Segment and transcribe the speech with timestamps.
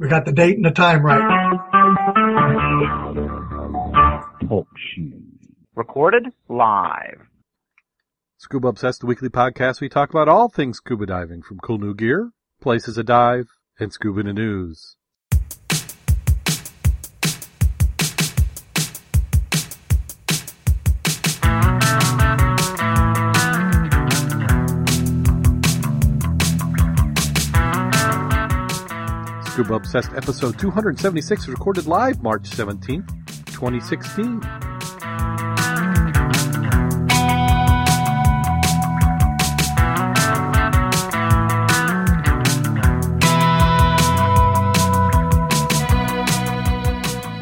[0.00, 1.58] We got the date and the time right.
[4.48, 4.68] Talk.
[5.74, 7.26] Recorded live.
[8.36, 9.80] Scuba Obsessed, the weekly podcast.
[9.80, 12.30] We talk about all things scuba diving, from cool new gear,
[12.60, 13.48] places to dive,
[13.80, 14.97] and scuba in the news.
[29.58, 33.08] Scuba Obsessed episode 276 is recorded live March 17th,
[33.46, 34.38] 2016.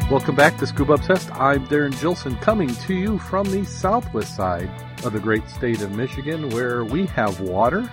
[0.09, 1.31] Welcome back to Scuba Obsessed.
[1.35, 4.71] I'm Darren Gilson coming to you from the southwest side
[5.03, 7.87] of the great state of Michigan where we have water,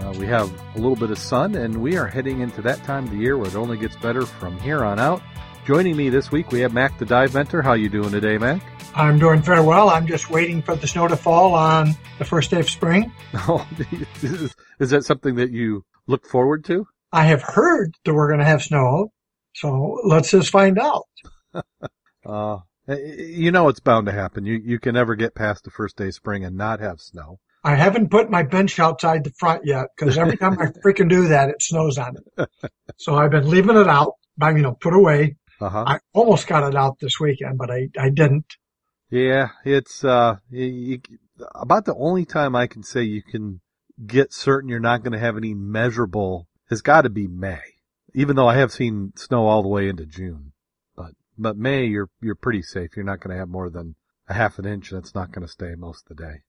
[0.00, 3.04] uh, we have a little bit of sun, and we are heading into that time
[3.04, 5.22] of the year where it only gets better from here on out.
[5.66, 7.62] Joining me this week, we have Mac the Dive Mentor.
[7.62, 8.62] How you doing today, Mac?
[8.94, 9.90] I'm doing very well.
[9.90, 13.12] I'm just waiting for the snow to fall on the first day of spring.
[13.48, 13.66] Oh,
[14.22, 16.86] is, is that something that you look forward to?
[17.12, 19.12] I have heard that we're going to have snow,
[19.54, 21.04] so let's just find out.
[22.24, 24.44] Uh, you know it's bound to happen.
[24.44, 27.38] You you can never get past the first day of spring and not have snow.
[27.66, 31.26] I haven't put my bench outside the front yet because every time I freaking do
[31.28, 32.48] that, it snows on it.
[32.96, 35.36] So I've been leaving it out, I you know, put away.
[35.60, 35.84] Uh-huh.
[35.84, 38.54] I almost got it out this weekend, but I, I didn't.
[39.10, 41.00] Yeah, it's uh you, you,
[41.56, 43.60] about the only time I can say you can
[44.06, 47.62] get certain you're not going to have any measurable has got to be May.
[48.14, 50.52] Even though I have seen snow all the way into June,
[50.94, 52.90] but but May you're you're pretty safe.
[52.94, 53.96] You're not going to have more than
[54.28, 56.42] a half an inch, and it's not going to stay most of the day.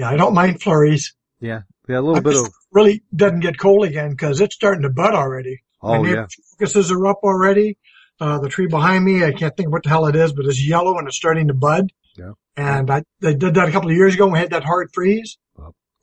[0.00, 1.14] Yeah, I don't mind flurries.
[1.40, 4.80] Yeah, yeah, a little I bit of really doesn't get cold again because it's starting
[4.80, 5.60] to bud already.
[5.82, 6.26] Oh yeah,
[6.58, 7.76] focuses are up already.
[8.18, 10.66] Uh, the tree behind me, I can't think what the hell it is, but it's
[10.66, 11.92] yellow and it's starting to bud.
[12.16, 12.32] Yeah.
[12.56, 14.88] And I, they did that a couple of years ago when we had that hard
[14.94, 15.36] freeze.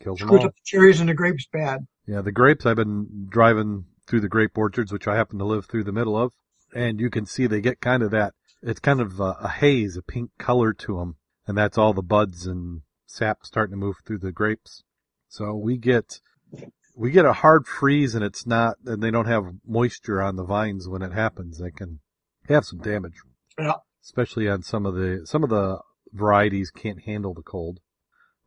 [0.04, 1.88] kills them Screwed up the cherries and the grapes bad.
[2.06, 5.66] Yeah, the grapes, I've been driving through the grape orchards, which I happen to live
[5.66, 6.34] through the middle of,
[6.74, 9.98] and you can see they get kind of that, it's kind of a, a haze,
[9.98, 11.16] a pink color to them,
[11.48, 14.84] and that's all the buds and sap starting to move through the grapes.
[15.28, 16.20] So we get,
[16.96, 20.46] we get a hard freeze and it's not, and they don't have moisture on the
[20.46, 21.58] vines when it happens.
[21.58, 22.00] They can
[22.48, 23.16] have some damage.
[23.58, 23.74] Yeah.
[24.04, 25.80] Especially on some of the, some of the
[26.14, 27.80] varieties can't handle the cold.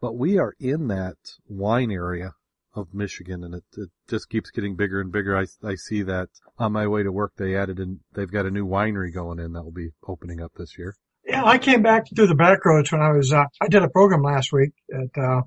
[0.01, 1.17] But we are in that
[1.47, 2.33] wine area
[2.75, 5.37] of Michigan, and it, it just keeps getting bigger and bigger.
[5.37, 6.29] I, I see that
[6.59, 7.33] on my way to work.
[7.37, 10.53] They added and they've got a new winery going in that will be opening up
[10.57, 10.97] this year.
[11.31, 13.89] Yeah, I came back through the back roads when I was, uh, I did a
[13.89, 15.43] program last week at, uh,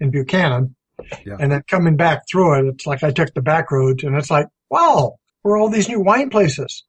[0.00, 0.74] in Buchanan.
[1.26, 1.36] Yeah.
[1.38, 4.30] And then coming back through it, it's like I took the back roads and it's
[4.30, 6.84] like, wow, where are all these new wine places?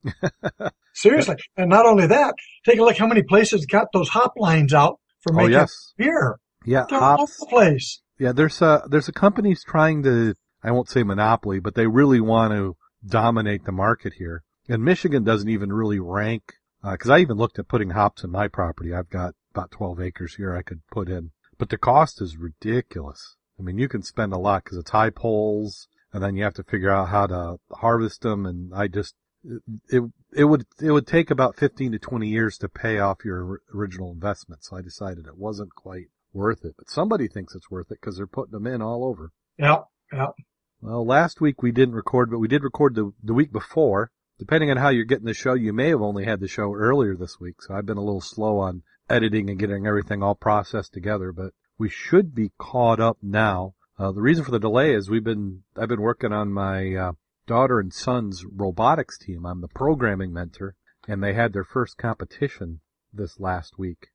[0.93, 1.35] Seriously.
[1.57, 4.99] And not only that, take a look how many places got those hop lines out
[5.21, 6.39] for Oh making yes, beer.
[6.65, 7.39] yeah, They're all hops.
[7.39, 8.01] the place.
[8.19, 10.33] Yeah, there's a there's a companies trying to
[10.63, 14.43] I won't say monopoly, but they really want to dominate the market here.
[14.67, 16.53] And Michigan doesn't even really rank
[16.83, 18.93] Uh, because I even looked at putting hops in my property.
[18.93, 23.35] I've got about 12 acres here I could put in, but the cost is ridiculous.
[23.59, 26.53] I mean, you can spend a lot because it's high poles, and then you have
[26.55, 28.45] to figure out how to harvest them.
[28.45, 29.15] And I just
[29.89, 33.61] it it would it would take about 15 to 20 years to pay off your
[33.73, 34.63] original investment.
[34.63, 36.75] So I decided it wasn't quite worth it.
[36.77, 39.31] But somebody thinks it's worth it because they're putting them in all over.
[39.57, 39.85] Yep.
[40.13, 40.29] Yep.
[40.81, 44.11] Well, last week we didn't record, but we did record the, the week before.
[44.39, 47.15] Depending on how you're getting the show, you may have only had the show earlier
[47.15, 47.61] this week.
[47.61, 51.53] So I've been a little slow on editing and getting everything all processed together, but
[51.77, 53.73] we should be caught up now.
[53.97, 57.11] Uh, the reason for the delay is we've been, I've been working on my, uh,
[57.47, 59.45] daughter and son's robotics team.
[59.45, 60.75] I'm the programming mentor
[61.07, 62.81] and they had their first competition
[63.13, 64.09] this last week.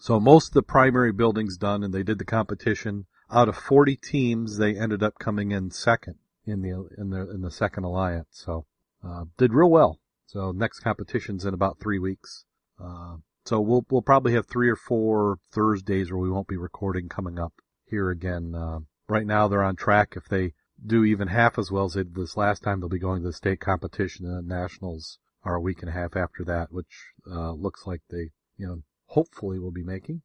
[0.00, 3.06] So most of the primary buildings done and they did the competition.
[3.30, 7.40] Out of 40 teams, they ended up coming in second in the, in the, in
[7.40, 8.28] the second alliance.
[8.32, 8.66] So,
[9.06, 9.98] uh, did real well.
[10.26, 12.44] So next competition's in about three weeks.
[12.82, 17.08] Uh, so we'll, we'll probably have three or four Thursdays where we won't be recording
[17.08, 17.52] coming up
[17.86, 18.54] here again.
[18.54, 18.78] Uh,
[19.08, 20.14] right now they're on track.
[20.16, 20.52] If they
[20.84, 23.28] do even half as well as they did this last time, they'll be going to
[23.28, 27.10] the state competition and the nationals are a week and a half after that, which,
[27.30, 30.22] uh, looks like they, you know, hopefully will be making.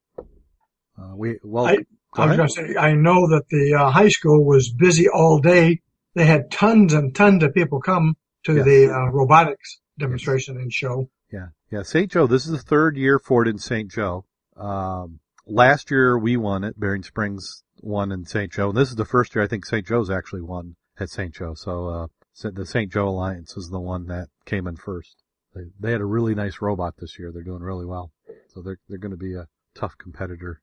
[0.97, 1.77] Uh, we, well, I-
[2.15, 5.39] I was going to say, I know that the uh, high school was busy all
[5.39, 5.81] day.
[6.15, 8.15] They had tons and tons of people come
[8.47, 8.65] to Yes.
[8.65, 11.09] the uh, robotics demonstration and show.
[11.31, 11.83] Yeah, yeah.
[11.83, 12.11] St.
[12.11, 12.27] Joe.
[12.27, 13.91] This is the third year for it in St.
[13.91, 14.25] Joe.
[14.55, 16.79] Um, last year we won it.
[16.79, 18.51] Berrien Springs won in St.
[18.51, 19.85] Joe, and this is the first year I think St.
[19.85, 21.33] Joe's actually won at St.
[21.33, 21.53] Joe.
[21.53, 22.07] So uh,
[22.49, 22.91] the St.
[22.91, 25.23] Joe Alliance is the one that came in first.
[25.53, 27.31] They, they had a really nice robot this year.
[27.31, 28.11] They're doing really well.
[28.53, 30.61] So they're, they're going to be a tough competitor.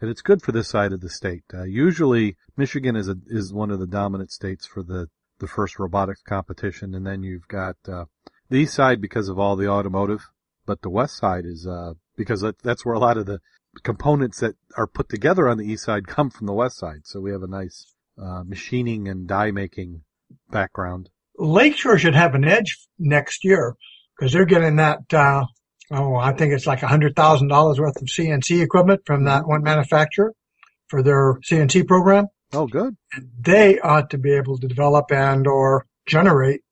[0.00, 1.44] And it's good for this side of the state.
[1.54, 5.78] Uh, usually Michigan is a, is one of the dominant states for the, the first
[5.78, 6.94] robotics competition.
[6.94, 8.04] And then you've got, uh,
[8.48, 10.26] the east side because of all the automotive,
[10.66, 13.40] but the west side is, uh, because that's where a lot of the
[13.82, 17.00] components that are put together on the east side come from the west side.
[17.04, 20.02] So we have a nice, uh, machining and die making
[20.50, 21.10] background.
[21.38, 23.76] Lakeshore should have an edge next year
[24.16, 25.44] because they're getting that, uh,
[25.90, 29.46] oh, I think it's like a hundred thousand dollars worth of CNC equipment from that
[29.46, 30.32] one manufacturer
[30.88, 32.26] for their CNC program.
[32.52, 32.96] Oh, good.
[33.40, 36.62] They ought to be able to develop and or generate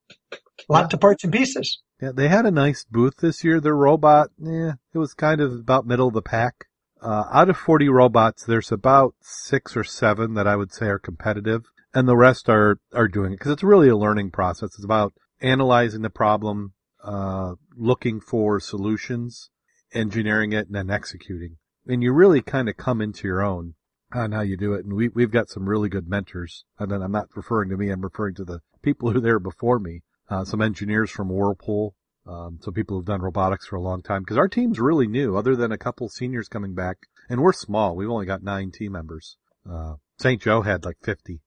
[0.69, 1.83] lots of parts and pieces.
[2.01, 3.61] Yeah, they had a nice booth this year.
[3.61, 6.67] Their robot, yeah, it was kind of about middle of the pack.
[7.01, 10.99] Uh, out of 40 robots, there's about six or seven that I would say are
[10.99, 14.71] competitive and the rest are, are doing it because it's really a learning process.
[14.75, 16.73] It's about analyzing the problem,
[17.03, 19.51] uh, looking for solutions,
[19.93, 21.57] engineering it, and then executing.
[21.87, 23.75] And you really kind of come into your own
[24.15, 24.85] on how you do it.
[24.85, 26.65] And we, we've got some really good mentors.
[26.79, 29.39] And then I'm not referring to me, I'm referring to the people who are there
[29.39, 30.03] before me.
[30.29, 31.95] Uh, some engineers from Whirlpool,
[32.27, 35.37] um, some people who've done robotics for a long time because our team's really new
[35.37, 36.97] other than a couple seniors coming back
[37.29, 37.95] and we're small.
[37.95, 39.37] We've only got nine team members.
[39.71, 40.41] Uh, St.
[40.41, 41.41] Joe had like 50.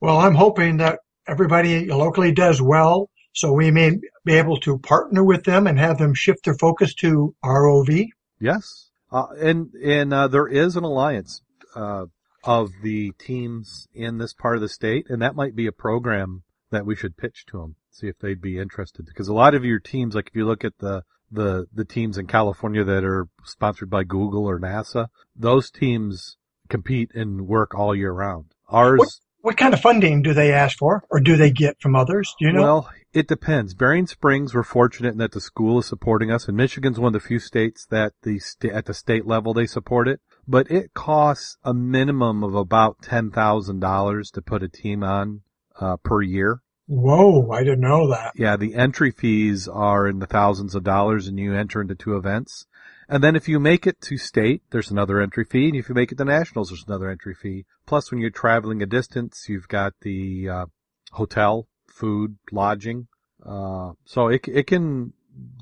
[0.00, 3.92] Well, I'm hoping that everybody locally does well so we may
[4.24, 8.06] be able to partner with them and have them shift their focus to ROV.
[8.40, 8.90] Yes.
[9.12, 11.42] Uh, and, and, uh, there is an alliance,
[11.74, 12.06] uh,
[12.44, 16.42] of the teams in this part of the state, and that might be a program
[16.70, 19.04] that we should pitch to them, see if they'd be interested.
[19.06, 22.16] Because a lot of your teams, like if you look at the, the, the teams
[22.16, 26.36] in California that are sponsored by Google or NASA, those teams
[26.68, 28.46] compete and work all year round.
[28.68, 28.98] Ours.
[28.98, 29.08] What,
[29.42, 32.34] what kind of funding do they ask for or do they get from others?
[32.38, 32.62] Do you know?
[32.62, 33.74] Well, it depends.
[33.74, 37.20] Berrien Springs, we're fortunate in that the school is supporting us, and Michigan's one of
[37.20, 40.20] the few states that the st- at the state level they support it.
[40.50, 45.42] But it costs a minimum of about ten thousand dollars to put a team on
[45.78, 46.60] uh, per year.
[46.88, 48.32] Whoa, I didn't know that.
[48.34, 52.16] Yeah, the entry fees are in the thousands of dollars, and you enter into two
[52.16, 52.66] events.
[53.08, 55.94] And then if you make it to state, there's another entry fee, and if you
[55.94, 57.64] make it to nationals, there's another entry fee.
[57.86, 60.66] Plus, when you're traveling a distance, you've got the uh,
[61.12, 63.06] hotel food, lodging.
[63.46, 65.12] Uh, so it, it can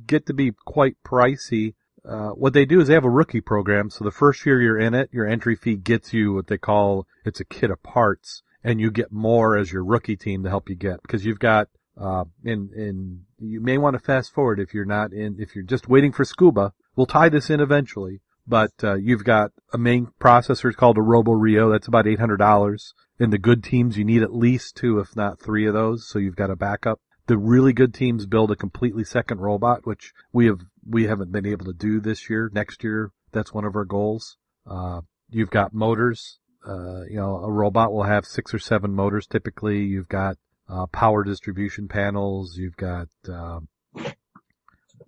[0.07, 1.75] get to be quite pricey.
[2.09, 3.91] Uh, what they do is they have a rookie program.
[3.91, 7.07] So the first year you're in it, your entry fee gets you what they call,
[7.25, 10.69] it's a kit of parts and you get more as your rookie team to help
[10.69, 11.69] you get because you've got,
[12.01, 15.65] uh, and, and you may want to fast forward if you're not in, if you're
[15.65, 16.73] just waiting for scuba.
[16.97, 21.71] We'll tie this in eventually, but, uh, you've got a main processor called a roboRIO.
[21.71, 25.67] That's about $800 in the good teams, you need at least two, if not three
[25.67, 27.01] of those, so you've got a backup.
[27.27, 31.47] The really good teams build a completely second robot, which we have we haven't been
[31.47, 32.51] able to do this year.
[32.53, 34.37] Next year, that's one of our goals.
[34.67, 36.39] Uh, you've got motors.
[36.67, 39.85] Uh, you know, a robot will have six or seven motors typically.
[39.85, 40.37] You've got
[40.69, 42.57] uh, power distribution panels.
[42.57, 43.69] You've got um,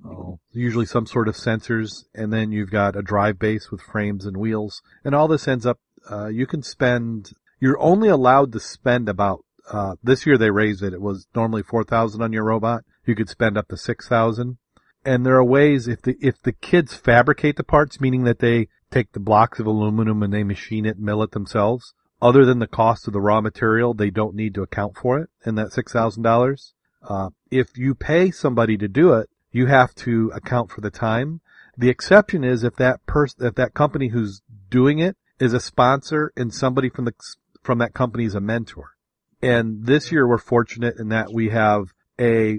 [0.04, 4.24] oh, usually some sort of sensors, and then you've got a drive base with frames
[4.24, 4.82] and wheels.
[5.04, 5.78] And all this ends up,
[6.10, 10.82] uh, you can spend you're only allowed to spend about uh, this year they raised
[10.82, 10.94] it.
[10.94, 12.84] It was normally four thousand on your robot.
[13.04, 14.58] You could spend up to six thousand.
[15.04, 18.68] And there are ways if the if the kids fabricate the parts, meaning that they
[18.90, 21.94] take the blocks of aluminum and they machine it, mill it themselves.
[22.22, 25.30] Other than the cost of the raw material, they don't need to account for it
[25.46, 26.74] in that six thousand uh, dollars.
[27.50, 31.40] If you pay somebody to do it, you have to account for the time.
[31.78, 36.30] The exception is if that person, if that company who's doing it is a sponsor
[36.36, 37.14] and somebody from the
[37.62, 38.90] from that company is a mentor.
[39.42, 42.58] And this year we're fortunate in that we have a,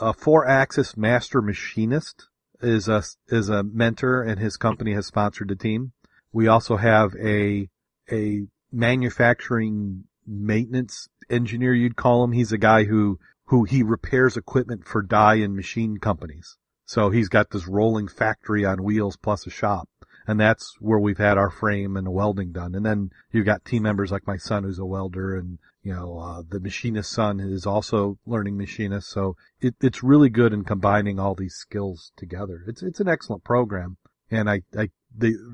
[0.00, 2.28] a four axis master machinist
[2.62, 5.92] is a, is a mentor and his company has sponsored the team.
[6.32, 7.68] We also have a,
[8.10, 12.32] a manufacturing maintenance engineer, you'd call him.
[12.32, 16.56] He's a guy who, who he repairs equipment for die and machine companies.
[16.86, 19.88] So he's got this rolling factory on wheels plus a shop
[20.30, 22.74] and that's where we've had our frame and welding done.
[22.74, 26.18] And then you've got team members like my son who's a welder and you know,
[26.18, 29.08] uh, the machinist son is also learning machinist.
[29.08, 32.62] So it, it's really good in combining all these skills together.
[32.68, 33.96] It's, it's an excellent program.
[34.30, 34.90] And I, I,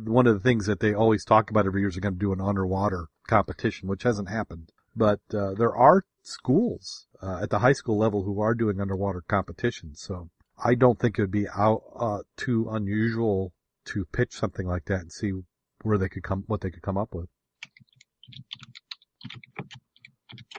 [0.04, 2.21] one of the things that they always talk about every year is they're going to
[2.21, 4.73] do an underwater competition, which hasn't happened.
[4.95, 9.23] But, uh, there are schools, uh, at the high school level who are doing underwater
[9.26, 10.02] competitions.
[10.02, 10.28] So
[10.62, 13.52] I don't think it would be out, uh, too unusual
[13.87, 15.33] to pitch something like that and see
[15.83, 17.28] where they could come, what they could come up with.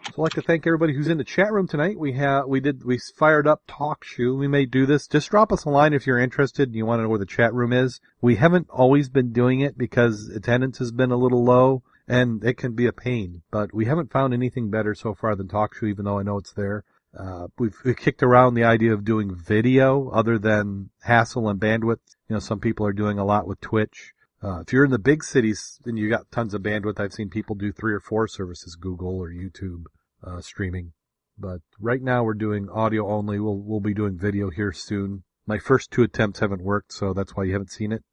[0.07, 1.99] I'd like to thank everybody who's in the chat room tonight.
[1.99, 4.37] We have, we did, we fired up TalkShoe.
[4.37, 5.05] We may do this.
[5.05, 7.25] Just drop us a line if you're interested and you want to know where the
[7.25, 7.99] chat room is.
[8.19, 12.55] We haven't always been doing it because attendance has been a little low and it
[12.55, 16.05] can be a pain, but we haven't found anything better so far than TalkShoe, even
[16.05, 16.83] though I know it's there.
[17.17, 22.15] Uh, we've, we've kicked around the idea of doing video other than hassle and bandwidth.
[22.29, 24.13] You know, some people are doing a lot with Twitch.
[24.43, 26.99] Uh, if you're in the big cities, then you got tons of bandwidth.
[26.99, 29.85] I've seen people do three or four services, Google or YouTube,
[30.23, 30.93] uh, streaming.
[31.37, 33.39] But right now we're doing audio only.
[33.39, 35.23] We'll, we'll be doing video here soon.
[35.45, 38.03] My first two attempts haven't worked, so that's why you haven't seen it.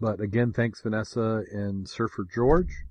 [0.00, 2.84] But again, thanks Vanessa and Surfer George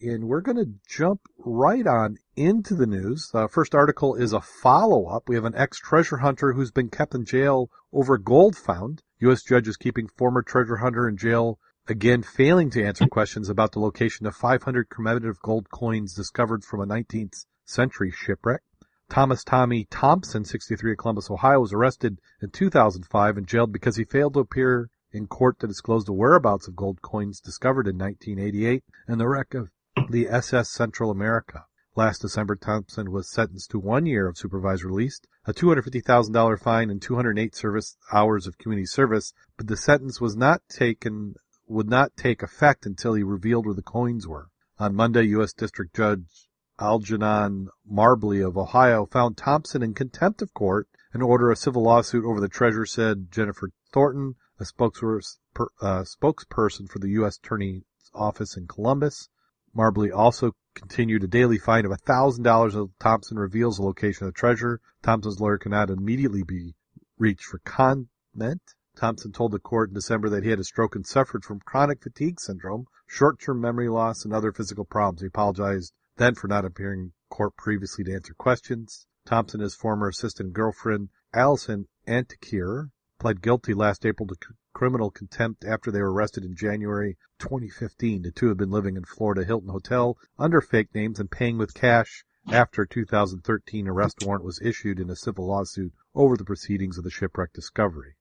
[0.00, 3.30] and we're going to jump right on into the news.
[3.32, 5.28] The first article is a follow up.
[5.28, 9.02] We have an ex treasure hunter who's been kept in jail over gold found.
[9.20, 9.42] U.S.
[9.42, 13.80] judge is keeping former treasure hunter in jail again failing to answer questions about the
[13.80, 18.62] location of 500 commemorative gold coins discovered from a 19th century shipwreck.
[19.10, 24.04] Thomas Tommy Thompson, 63 of Columbus, Ohio, was arrested in 2005 and jailed because he
[24.04, 28.82] failed to appear in court to disclose the whereabouts of gold coins discovered in 1988
[29.06, 29.70] and the wreck of
[30.10, 31.66] the SS Central America.
[31.96, 37.00] Last December, Thompson was sentenced to one year of supervised release, a $250,000 fine, and
[37.00, 41.36] 208 service hours of community service, but the sentence was not taken,
[41.68, 44.48] would not take effect until he revealed where the coins were.
[44.80, 45.52] On Monday, U.S.
[45.52, 46.48] District Judge
[46.80, 52.24] Algernon Marbley of Ohio found Thompson in contempt of court and ordered a civil lawsuit
[52.24, 55.36] over the treasure, said Jennifer Thornton, a spokesperson,
[55.80, 57.36] uh, spokesperson for the U.S.
[57.36, 59.28] Attorney's Office in Columbus.
[59.74, 64.38] Marbley also continued a daily fine of $1,000 until Thompson reveals the location of the
[64.38, 64.80] treasure.
[65.02, 66.74] Thompson's lawyer cannot immediately be
[67.18, 68.62] reached for comment.
[68.96, 72.02] Thompson told the court in December that he had a stroke and suffered from chronic
[72.02, 75.20] fatigue syndrome, short-term memory loss, and other physical problems.
[75.20, 79.06] He apologized then for not appearing in court previously to answer questions.
[79.26, 82.90] Thompson and his former assistant girlfriend, Alison Antekeier,
[83.24, 84.36] pled guilty last April to
[84.74, 88.20] criminal contempt after they were arrested in January 2015.
[88.20, 91.72] The two have been living in Florida Hilton Hotel under fake names and paying with
[91.72, 96.98] cash after a 2013 arrest warrant was issued in a civil lawsuit over the proceedings
[96.98, 98.16] of the shipwreck discovery.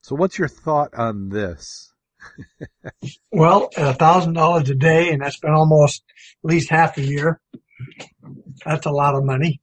[0.00, 1.92] So what's your thought on this?
[3.30, 6.02] well, a thousand dollars a day, and that's been almost
[6.44, 7.40] at least half a year.
[8.66, 9.60] That's a lot of money.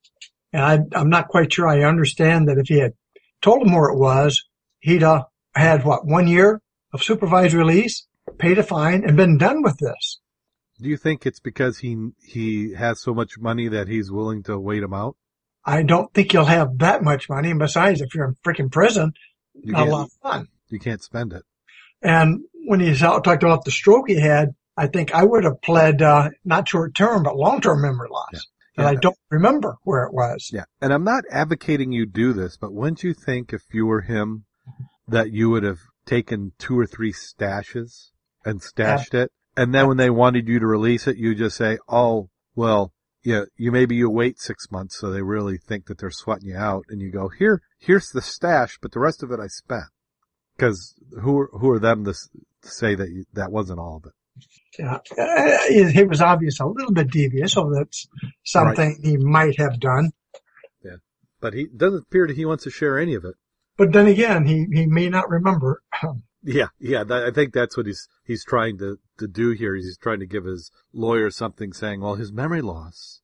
[0.53, 2.93] And I, I'm not quite sure I understand that if he had
[3.41, 4.46] told him where it was,
[4.79, 6.61] he'd uh, had what one year
[6.93, 8.07] of supervised release,
[8.37, 10.19] paid a fine, and been done with this.
[10.79, 14.59] Do you think it's because he he has so much money that he's willing to
[14.59, 15.15] wait him out?
[15.65, 17.49] I don't think you'll have that much money.
[17.49, 19.13] And besides, if you're in freaking prison,
[19.53, 20.47] you not a lot of fun.
[20.69, 21.43] You can't spend it.
[22.01, 26.01] And when he talked about the stroke he had, I think I would have pled
[26.01, 28.29] uh, not short term but long term memory loss.
[28.33, 28.39] Yeah.
[28.77, 28.89] And yeah.
[28.91, 30.51] I don't remember where it was.
[30.53, 30.65] Yeah.
[30.79, 34.45] And I'm not advocating you do this, but wouldn't you think if you were him
[35.07, 38.11] that you would have taken two or three stashes
[38.45, 39.21] and stashed yeah.
[39.21, 39.31] it.
[39.55, 43.43] And then when they wanted you to release it, you just say, oh, well, yeah,
[43.57, 46.85] you maybe you wait six months so they really think that they're sweating you out
[46.89, 49.85] and you go, here, here's the stash, but the rest of it I spent.
[50.57, 52.13] Cause who are, who are them to,
[52.63, 54.13] say that you, that wasn't all of it?
[54.77, 54.99] Yeah,
[55.69, 58.07] it, it was obvious a little bit devious, so that's
[58.43, 59.05] something right.
[59.05, 60.11] he might have done.
[60.83, 60.97] Yeah,
[61.41, 63.35] but he doesn't appear that he wants to share any of it.
[63.77, 65.83] But then again, he, he may not remember.
[66.43, 69.75] yeah, yeah, that, I think that's what he's, he's trying to, to do here.
[69.75, 73.21] He's trying to give his lawyer something saying, well, his memory loss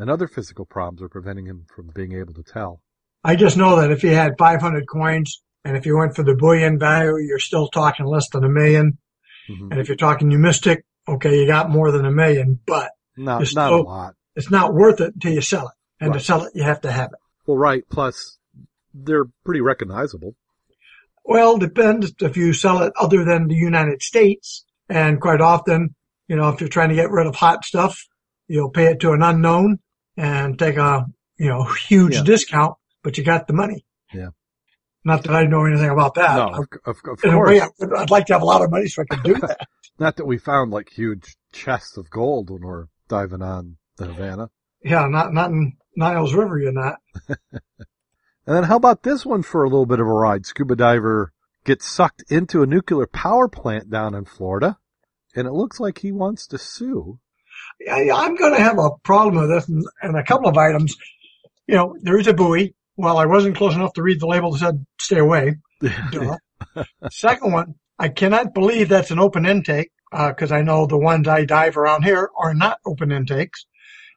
[0.00, 2.80] and other physical problems are preventing him from being able to tell.
[3.22, 6.34] I just know that if he had 500 coins and if you went for the
[6.34, 8.96] bullion value, you're still talking less than a 1000000
[9.50, 9.72] mm-hmm.
[9.72, 13.72] And if you're talking numismatic, okay, you got more than a million, but not, not
[13.72, 14.14] a lot.
[14.36, 15.74] It's not worth it until you sell it.
[16.00, 16.18] And right.
[16.18, 17.18] to sell it, you have to have it.
[17.46, 17.84] Well, right.
[17.90, 18.38] Plus,
[18.94, 20.34] they're pretty recognizable.
[21.24, 24.64] Well, depends if you sell it other than the United States.
[24.88, 25.94] And quite often,
[26.26, 28.06] you know, if you're trying to get rid of hot stuff,
[28.48, 29.78] you'll pay it to an unknown
[30.16, 31.06] and take a,
[31.36, 32.24] you know, huge yeah.
[32.24, 33.84] discount, but you got the money.
[34.12, 34.30] Yeah.
[35.04, 36.36] Not that I know anything about that.
[36.36, 37.48] No, of, of, of In course.
[37.48, 37.60] Way,
[37.96, 39.66] I'd like to have a lot of money so I could do that.
[39.98, 44.50] Not that we found like huge chests of gold when we're diving on the Havana.
[44.82, 46.96] Yeah, not, not in Niles River, you're not.
[48.46, 50.46] And then how about this one for a little bit of a ride?
[50.46, 51.32] Scuba diver
[51.64, 54.78] gets sucked into a nuclear power plant down in Florida,
[55.34, 57.18] and it looks like he wants to sue.
[57.90, 59.68] I'm going to have a problem with this
[60.02, 60.96] and, a couple of items.
[61.66, 62.74] You know, there is a buoy.
[62.96, 65.56] Well, I wasn't close enough to read the label that said stay away.
[67.10, 71.28] Second one, I cannot believe that's an open intake because uh, I know the ones
[71.28, 73.66] I dive around here are not open intakes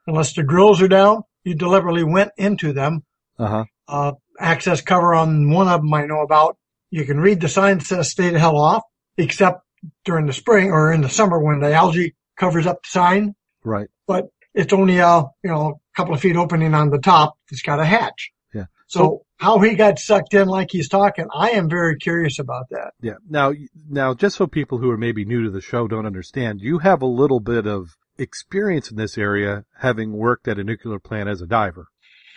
[0.08, 3.04] unless the grills are down you deliberately went into them.
[3.38, 3.66] Uh huh.
[3.88, 6.58] Uh, access cover on one of them I know about.
[6.90, 8.84] You can read the sign that says stay the hell off,
[9.18, 9.62] except
[10.06, 13.36] during the spring or in the summer when the algae covers up the sign.
[13.64, 13.90] Right.
[14.08, 17.36] But it's only a, you know, a couple of feet opening on the top.
[17.52, 18.32] It's got a hatch.
[18.54, 18.66] Yeah.
[18.88, 22.94] So how he got sucked in like he's talking, I am very curious about that.
[23.02, 23.16] Yeah.
[23.30, 23.54] Now,
[23.90, 27.02] now, just so people who are maybe new to the show don't understand, you have
[27.02, 31.42] a little bit of experience in this area, having worked at a nuclear plant as
[31.42, 31.88] a diver.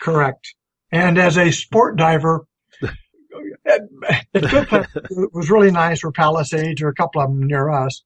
[0.01, 0.55] Correct.
[0.91, 2.47] And as a sport diver,
[3.65, 4.87] it
[5.33, 8.03] was really nice for Palisades or a couple of them near us.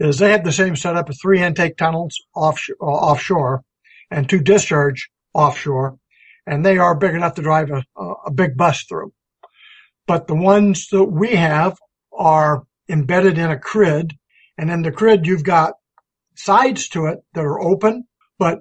[0.00, 3.62] Is they had the same setup of three intake tunnels off, uh, offshore
[4.10, 5.98] and two discharge offshore,
[6.46, 7.84] and they are big enough to drive a,
[8.26, 9.12] a big bus through.
[10.06, 11.78] But the ones that we have
[12.12, 14.12] are embedded in a crib,
[14.58, 15.74] and in the crib you've got
[16.34, 18.04] sides to it that are open,
[18.38, 18.60] but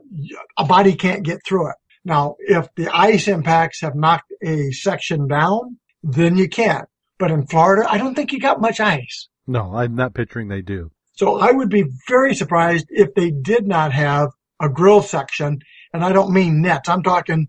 [0.57, 1.75] a body can't get through it.
[2.05, 6.87] Now, if the ice impacts have knocked a section down, then you can't.
[7.17, 9.29] But in Florida, I don't think you got much ice.
[9.47, 10.91] No, I'm not picturing they do.
[11.13, 14.29] So I would be very surprised if they did not have
[14.61, 15.59] a grill section.
[15.93, 16.89] And I don't mean nets.
[16.89, 17.47] I'm talking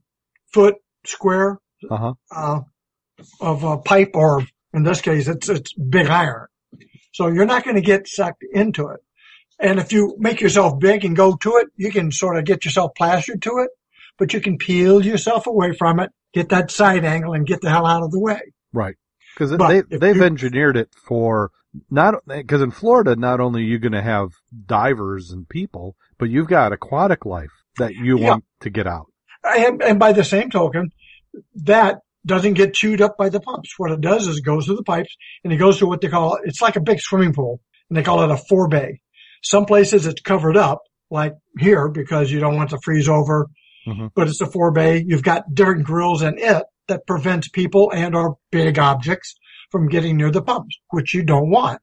[0.52, 1.58] foot square
[1.90, 2.14] Uh-huh.
[2.30, 2.61] uh,
[3.40, 4.42] of a pipe, or
[4.73, 6.46] in this case, it's it's big iron.
[7.12, 9.00] So you're not going to get sucked into it.
[9.61, 12.64] And if you make yourself big and go to it, you can sort of get
[12.64, 13.70] yourself plastered to it,
[14.18, 17.71] but you can peel yourself away from it, get that side angle, and get the
[17.71, 18.40] hell out of the way.
[18.73, 18.97] Right.
[19.35, 21.50] Because But they, they've you- engineered it for
[21.90, 24.28] not because in Florida, not only are you going to have
[24.66, 28.28] divers and people, but you've got aquatic life that you Yeah.
[28.30, 29.06] want to get out.
[29.42, 30.90] And, and by the same token,
[31.64, 33.75] that doesn't get chewed up by the pumps.
[33.76, 36.09] What it does is it goes through the pipes and it goes to what they
[36.09, 39.00] call, it's like a big swimming pool and they call it a forebay.
[39.42, 40.80] Some places it's covered up
[41.11, 43.49] like here because you don't want to freeze over,
[43.87, 44.11] Mhm.
[44.14, 45.03] but it's a forebay.
[45.07, 49.35] You've got different grills in it that prevents people and or big objects
[49.71, 51.81] from getting near the pumps, which you don't want.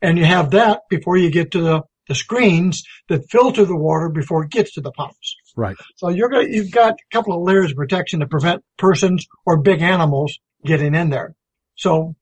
[0.00, 4.08] And you have that before you get to the, the screens that filter the water
[4.08, 5.36] before it gets to the pumps.
[5.56, 5.76] Right.
[5.96, 9.58] So you're gonna, you've got a couple of layers of protection to prevent persons or
[9.60, 11.34] big animals getting in there.
[11.76, 12.14] So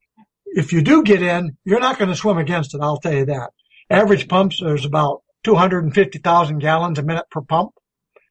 [0.46, 2.80] if you do get in, you're not going to swim against it.
[2.82, 3.50] I'll tell you that.
[3.88, 7.70] Average pumps, there's about 250,000 gallons a minute per pump.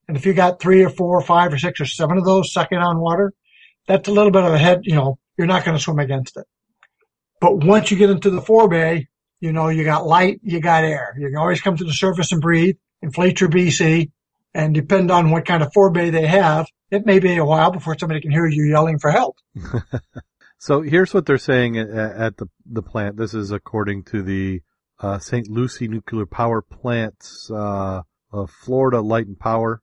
[0.10, 2.52] And if you got three or four or five or six or seven of those
[2.52, 3.32] sucking on water,
[3.88, 6.36] that's a little bit of a head, you know, you're not going to swim against
[6.36, 6.46] it.
[7.40, 9.06] But once you get into the forebay,
[9.40, 11.16] you know, you got light, you got air.
[11.18, 14.12] You can always come to the surface and breathe, inflate your BC,
[14.54, 17.96] and depend on what kind of forebay they have, it may be a while before
[17.98, 19.38] somebody can hear you yelling for help.
[20.62, 23.16] So here's what they're saying at, at the the plant.
[23.16, 24.62] This is according to the
[25.00, 25.48] uh, St.
[25.48, 29.82] Lucie Nuclear Power Plant's uh, of Florida Light and Power.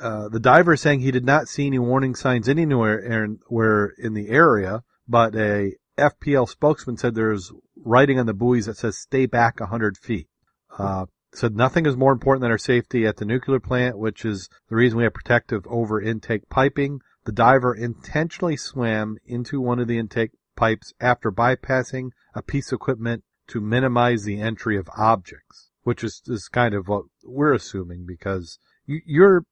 [0.00, 4.14] Uh, the diver saying he did not see any warning signs anywhere in, where in
[4.14, 9.26] the area, but a FPL spokesman said there's writing on the buoys that says "Stay
[9.26, 10.28] back 100 feet."
[10.76, 14.48] Uh, said nothing is more important than our safety at the nuclear plant, which is
[14.68, 17.00] the reason we have protective over intake piping.
[17.24, 22.76] The diver intentionally swam into one of the intake pipes after bypassing a piece of
[22.76, 28.04] equipment to minimize the entry of objects, which is, is kind of what we're assuming
[28.06, 29.44] because you, you're,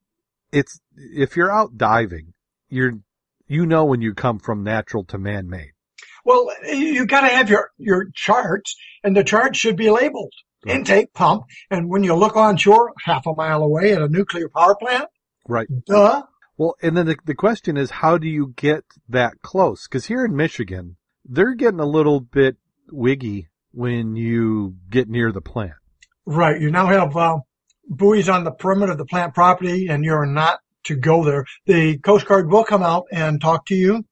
[0.53, 2.35] it's, if you're out diving,
[2.69, 2.93] you're,
[3.49, 5.73] you know when you come from natural to man-made.
[6.25, 10.33] Well, you got to have your, your charts and the chart should be labeled
[10.65, 10.77] Right.
[10.77, 11.43] intake pump.
[11.73, 15.07] And when you look on shore half a mile away at a nuclear power plant,
[15.49, 15.67] Right.
[15.87, 16.23] duh,
[16.57, 19.89] Well, and then the, the question is, how do you get that close?
[19.89, 22.59] Because here in Michigan, they're getting a little bit
[22.93, 25.73] wiggy when you get near the plant.
[26.27, 26.61] Right.
[26.61, 27.39] You now have uh,
[27.89, 31.45] buoys on the perimeter of the plant property and you're not to go there.
[31.67, 34.05] The Coast Guard will come out and talk to you.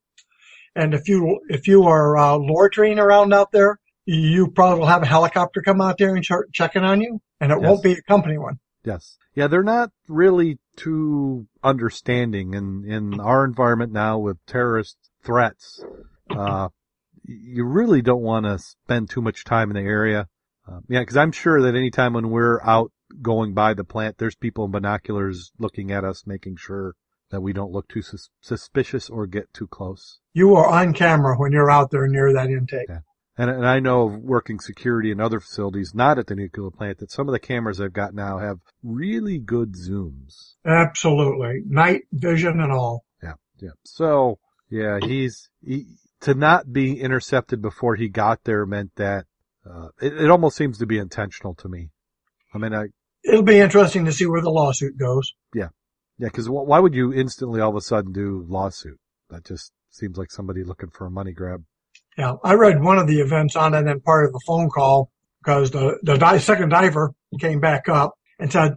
[0.77, 5.03] And if you, if you are uh, loitering around out there, you probably will have
[5.03, 7.21] a helicopter come out there and start checking on you.
[7.41, 7.69] And it Yes.
[7.69, 8.59] won't be a company one.
[8.85, 9.17] Yes.
[9.35, 15.85] Yeah, they're not really too understanding in, in our environment now with terrorist threats.
[16.29, 16.69] Uh,
[17.25, 20.29] you really don't want to spend too much time in the area.
[20.69, 24.35] Uh, yeah, cause I'm sure that anytime when we're out going by the plant, there's
[24.35, 26.95] people in binoculars looking at us, making sure
[27.31, 30.19] that we don't look too sus- suspicious or get too close.
[30.33, 32.89] You are on camera when you're out there near that intake.
[32.89, 33.01] Yeah.
[33.39, 36.99] And, and I know of working security in other facilities, not at the nuclear plant,
[36.99, 40.55] that some of the cameras I've got now have really good zooms.
[40.67, 41.63] Absolutely.
[41.67, 43.05] Night vision and all.
[43.23, 43.71] Yeah, yeah.
[43.85, 45.87] So, yeah, he's, he,
[46.21, 49.25] to not be intercepted before he got there meant that,
[49.65, 51.91] uh, it, it almost seems to be intentional to me.
[52.53, 52.89] I mean, I,
[53.25, 55.33] It'll be interesting to see where the lawsuit goes.
[55.55, 55.69] yeah,
[56.19, 58.99] Yeah, because why would you instantly all of a sudden do lawsuit?
[59.29, 61.65] That just seems like somebody looking for a money grab.
[62.17, 65.11] Yeah, I read one of the events on it and part of the phone call
[65.43, 68.75] because the the di- second diver came back up and said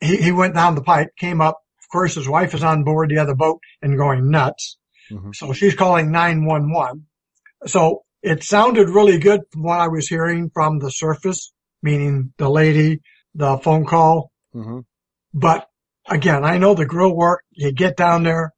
[0.00, 1.58] he, he went down the pipe, came up.
[1.82, 4.76] Of course, his wife is on board the other boat and going nuts.
[5.10, 5.34] Mhm.
[5.34, 7.06] So she's calling 911.
[7.66, 12.50] So it sounded really good from what I was hearing from the surface, meaning the
[12.50, 13.00] lady,
[13.38, 14.32] the phone call.
[14.52, 14.80] hmm
[15.32, 15.68] But
[16.08, 17.44] again, I know the grill work.
[17.52, 18.52] You get down there.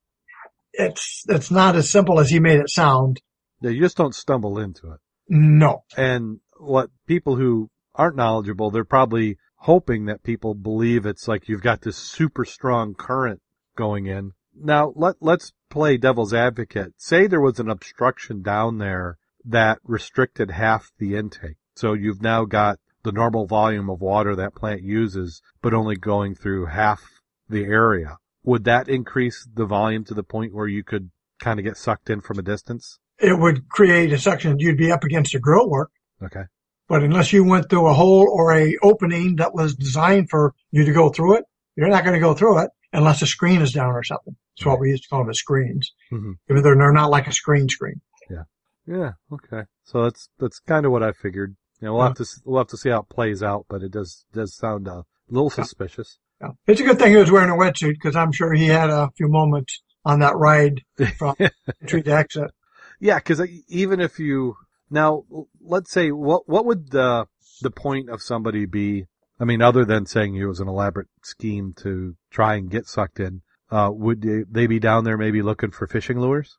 [0.73, 3.21] It's, it's not as simple as he made it sound.
[3.61, 5.01] Yeah, you just don't stumble into it.
[5.29, 5.85] No.
[5.97, 11.63] And what people who aren't knowledgeable, they're probably hoping that people believe it's like you've
[11.63, 13.43] got this super strong current
[13.77, 14.33] going in.
[14.59, 16.95] Now let let's play devil's advocate.
[16.97, 21.57] Say there was an obstruction down there that restricted half the intake.
[21.77, 26.35] So you've now got the normal volume of water that plant uses, but only going
[26.35, 27.03] through half
[27.49, 28.17] the area.
[28.45, 31.11] Would that increase the volume to the point where you could
[31.41, 32.99] kind of get sucked in from a distance?
[33.19, 34.59] It would create a suction.
[34.59, 35.91] you'd be up against the grill work.
[36.23, 36.45] Okay.
[36.89, 40.85] But unless you went through a hole or a opening that was designed for you
[40.85, 41.45] to go through it,
[41.77, 44.35] you're not going to go through it unless a screen is down or something.
[44.57, 45.93] That's what we used to call them as screens.
[46.13, 46.35] Mhm.
[46.51, 48.01] Even though they're not like a screen screen.
[48.29, 48.43] Yeah.
[48.87, 49.13] Yeah.
[49.33, 49.63] Okay.
[49.85, 51.57] So that's that's kind of what I figured.
[51.81, 53.91] You know, we'll have to we'll have to see how it plays out, but it
[53.91, 56.19] does does sound a little suspicious.
[56.41, 56.51] Yeah.
[56.67, 59.11] It's a good thing he was wearing a wetsuit because I'm sure he had a
[59.17, 60.83] few moments on that ride
[61.19, 61.37] from
[61.83, 62.51] entry to exit.
[62.99, 64.57] Yeah, because even if you
[64.91, 65.25] now
[65.63, 67.27] let's say what what would the
[67.63, 69.07] the point of somebody be?
[69.39, 73.21] I mean, other than saying it was an elaborate scheme to try and get sucked
[73.21, 73.41] in,
[73.71, 76.59] uh, would they, they be down there maybe looking for fishing lures?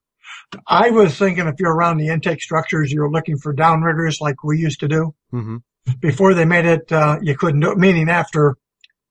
[0.68, 4.58] I was thinking if you're around the intake structures, you're looking for downriggers like we
[4.60, 5.16] used to do.
[5.34, 5.58] Mm-hmm.
[6.00, 8.56] Before they made it, uh, you couldn't do it, meaning after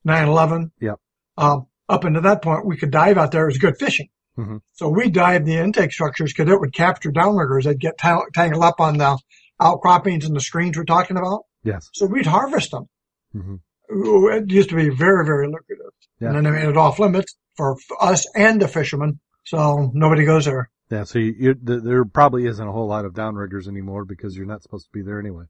[0.07, 0.71] 9-11.
[0.81, 0.97] Yep.
[1.37, 3.45] Um, up until that point, we could dive out there.
[3.45, 4.09] It was good fishing.
[4.39, 4.61] Mhm.
[4.75, 7.65] So we dived the intake structures because it would capture downriggers.
[7.65, 9.19] They'd get ta- tangled up on the
[9.61, 11.43] outcroppings and the screens we're talking about.
[11.65, 11.89] Yes.
[11.93, 12.89] So we'd harvest them.
[13.33, 13.57] hmm
[13.93, 15.91] Ooh, It used to be very, very lucrative.
[16.21, 16.29] Yeah.
[16.29, 19.19] And then they made it off limits for us and the fishermen.
[19.45, 20.71] So nobody goes there.
[20.91, 21.05] Yeah.
[21.05, 24.47] So you, you, th- there probably isn't a whole lot of downriggers anymore because you're
[24.47, 25.45] not supposed to be there anyway.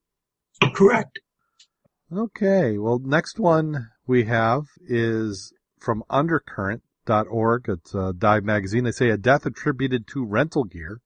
[0.74, 1.20] Correct.
[2.12, 2.76] Okay.
[2.76, 7.64] Well, next one we have is from undercurrent.org.
[7.68, 8.84] It's a dive magazine.
[8.84, 11.00] They say a death attributed to rental gear.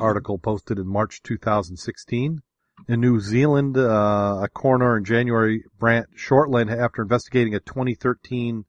[0.00, 2.42] Article posted in March 2016.
[2.88, 8.64] In New Zealand, uh, a coroner in January, Brandt Shortland, after investigating a 2013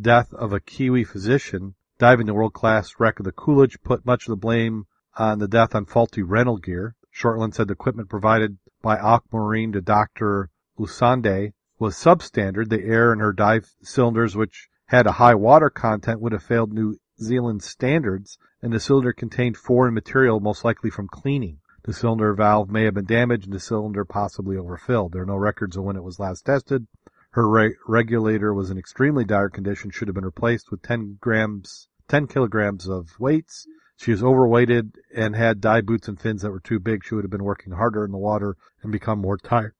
[0.00, 4.30] death of a Kiwi physician diving the world-class wreck of the Coolidge, put much of
[4.30, 4.86] the blame
[5.16, 6.96] on the death on faulty rental gear.
[7.14, 10.50] Shortland said the equipment provided by Aquamarine to Dr.
[10.76, 12.70] Lusande was substandard.
[12.70, 16.72] The air in her dive cylinders, which had a high water content, would have failed
[16.72, 21.60] New Zealand standards, and the cylinder contained foreign material, most likely from cleaning.
[21.84, 25.12] The cylinder valve may have been damaged and the cylinder possibly overfilled.
[25.12, 26.88] There are no records of when it was last tested.
[27.30, 31.86] Her re- regulator was in extremely dire condition, should have been replaced with 10 grams,
[32.08, 33.66] 10 kilograms of weights.
[33.96, 37.04] She was overweighted and had dive boots and fins that were too big.
[37.04, 39.74] She would have been working harder in the water and become more tired.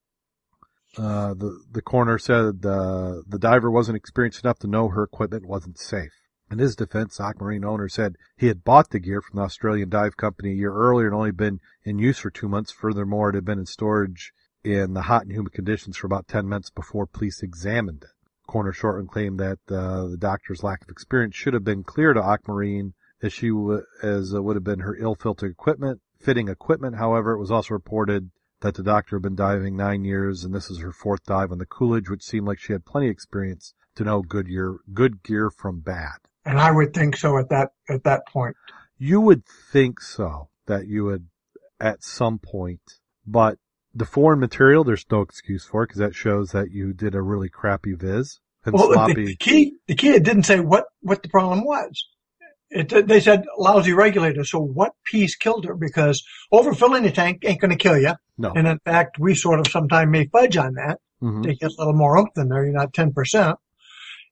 [0.96, 5.46] Uh, the, the coroner said, uh, the diver wasn't experienced enough to know her equipment
[5.46, 6.12] wasn't safe.
[6.50, 9.88] In his defense, the Aquamarine owner said he had bought the gear from the Australian
[9.88, 12.70] dive company a year earlier and only been in use for two months.
[12.70, 16.46] Furthermore, it had been in storage in the hot and humid conditions for about 10
[16.46, 18.10] months before police examined it.
[18.52, 22.22] Coroner Shortland claimed that uh, the doctor's lack of experience should have been clear to
[22.22, 26.96] Aquamarine as she w- as uh, would have been her ill-filtered equipment, fitting equipment.
[26.96, 30.70] However, it was also reported that the doctor had been diving nine years, and this
[30.70, 33.72] is her fourth dive on the Coolidge, which seemed like she had plenty of experience
[33.94, 36.18] to know good gear, good gear from bad.
[36.44, 38.54] And I would think so at that, at that point.
[38.98, 41.26] You would think so, that you would
[41.80, 42.82] at some point,
[43.26, 43.56] but
[43.94, 47.22] the foreign material, there's no excuse for it because that shows that you did a
[47.22, 49.26] really crappy viz and Well, the, sloppy.
[49.26, 52.08] the key, the key, it didn't say what, what the problem was.
[52.70, 54.44] It, they said lousy regulator.
[54.44, 55.74] So what piece killed her?
[55.74, 58.12] Because overfilling the tank ain't going to kill you.
[58.38, 58.50] No.
[58.56, 60.98] And in fact, we sort of sometimes may fudge on that.
[61.22, 61.44] Mhm.
[61.44, 62.64] They get a little more oomph in there.
[62.64, 63.56] You're not 10%.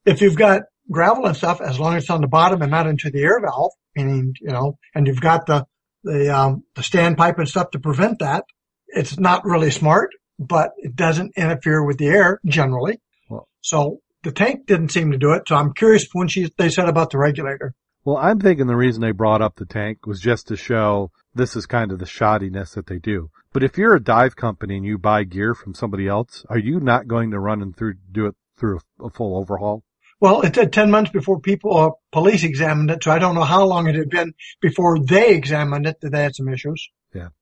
[0.06, 2.86] If you've got gravel and stuff, as long as it's on the bottom and not
[2.86, 5.66] into the air valve, meaning, you know, and you've got the,
[6.02, 8.46] the, um, the standpipe and stuff to prevent that,
[8.94, 13.00] it's not really smart, but it doesn't interfere with the air generally.
[13.28, 15.42] Well- so the tank didn't seem to do it.
[15.48, 17.74] So I'm curious when she, they said about the regulator.
[18.04, 21.54] Well, I'm thinking the reason they brought up the tank was just to show this
[21.54, 23.30] is kind of the shoddiness that they do.
[23.52, 26.80] But if you're a dive company and you buy gear from somebody else, are you
[26.80, 29.84] not going to run and through do it through a, a full overhaul?
[30.20, 33.44] Well, it said 10 months before people, uh, police examined it, so I don't know
[33.44, 36.90] how long it had been before they examined it that they had some issues.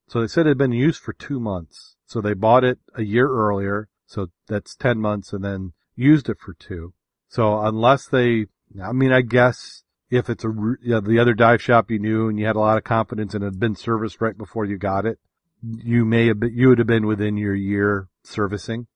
[0.08, 1.96] So they said it had been used for two months.
[2.06, 3.88] So they bought it a year earlier.
[4.06, 6.94] So that's 10 months and then used it for two.
[7.28, 8.46] So unless they,
[8.82, 12.28] I mean, I guess if it's a, you know, the other dive shop you knew
[12.28, 14.78] and you had a lot of confidence and it had been serviced right before you
[14.78, 15.18] got it,
[15.62, 18.86] you may have been, you would have been within your year servicing.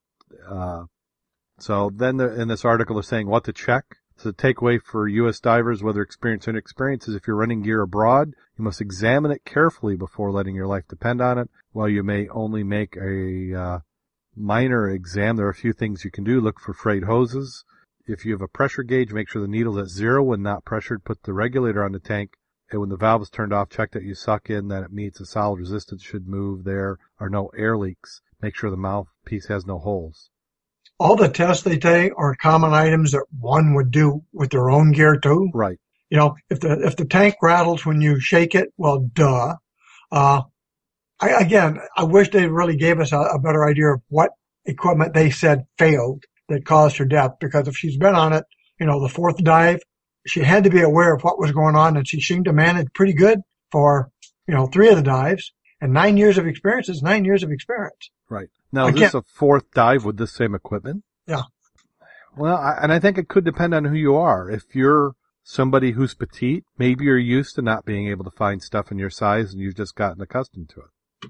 [0.49, 0.85] Uh,
[1.59, 3.97] so then the, in this article they're saying what to check.
[4.17, 5.39] So the takeaway for U.S.
[5.39, 9.43] divers, whether experienced or inexperienced, is if you're running gear abroad, you must examine it
[9.43, 11.49] carefully before letting your life depend on it.
[11.71, 13.79] While you may only make a uh,
[14.35, 16.39] minor exam, there are a few things you can do.
[16.39, 17.65] Look for frayed hoses.
[18.05, 21.03] If you have a pressure gauge, make sure the needle's at zero when not pressured.
[21.03, 22.37] Put the regulator on the tank.
[22.69, 25.19] And when the valve is turned off, check that you suck in, that it meets
[25.19, 26.63] a solid resistance should move.
[26.63, 28.21] There are no air leaks.
[28.41, 30.29] Make sure the mouthpiece has no holes.
[30.99, 34.91] All the tests they take are common items that one would do with their own
[34.91, 35.49] gear too.
[35.53, 35.77] Right.
[36.09, 39.55] You know, if the, if the tank rattles when you shake it, well, duh.
[40.11, 40.43] Uh,
[41.19, 44.31] I, again, I wish they really gave us a, a better idea of what
[44.65, 48.45] equipment they said failed that caused her death because if she's been on it,
[48.79, 49.79] you know, the fourth dive,
[50.27, 52.87] she had to be aware of what was going on and she seemed to manage
[52.93, 53.39] pretty good
[53.71, 54.09] for,
[54.47, 55.51] you know, three of the dives
[55.83, 58.09] and nine years of experience is nine years of experience.
[58.29, 58.47] Right.
[58.71, 61.03] Now, I is this a fourth dive with the same equipment?
[61.27, 61.43] Yeah.
[62.37, 64.49] Well, I, and I think it could depend on who you are.
[64.49, 65.11] If you're
[65.43, 69.09] somebody who's petite, maybe you're used to not being able to find stuff in your
[69.09, 71.29] size and you've just gotten accustomed to it.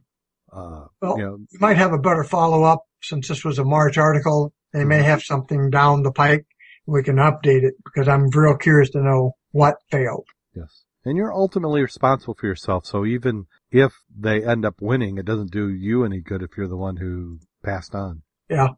[0.55, 3.65] Uh, Well, you know, you might have a better follow up since this was a
[3.65, 4.53] March article.
[4.71, 6.45] They may have something down the pike.
[6.85, 10.27] We can update it because I'm real curious to know what failed.
[10.55, 10.83] Yes.
[11.05, 12.85] And you're ultimately responsible for yourself.
[12.85, 16.67] So even if they end up winning, it doesn't do you any good if you're
[16.67, 18.21] the one who passed on.
[18.47, 18.69] Yeah.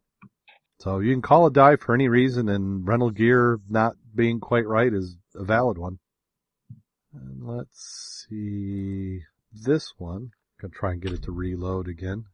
[0.80, 4.66] So you can call a dive for any reason and rental gear not being quite
[4.66, 5.98] right is a valid one.
[7.12, 9.20] And let's see
[9.52, 10.30] this one.
[10.62, 12.24] I'm Gonna try and get it to reload again.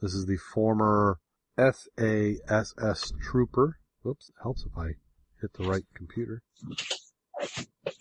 [0.00, 1.18] This is the former
[1.56, 3.78] SASS trooper.
[4.02, 4.94] Whoops, helps if I
[5.40, 6.42] hit the right computer.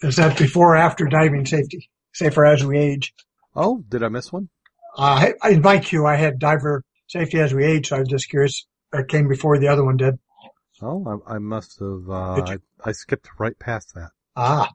[0.02, 1.90] Is that before or after diving safety?
[2.14, 3.14] Safer as we age.
[3.58, 4.50] Oh, did I miss one?
[4.98, 8.08] Uh, I, in my queue, I had diver safety as we age, so I was
[8.10, 8.66] just curious.
[8.94, 10.16] That came before the other one did.
[10.82, 14.12] Oh, I, I must have, uh, I, you- I skipped right past that.
[14.36, 14.72] Ah,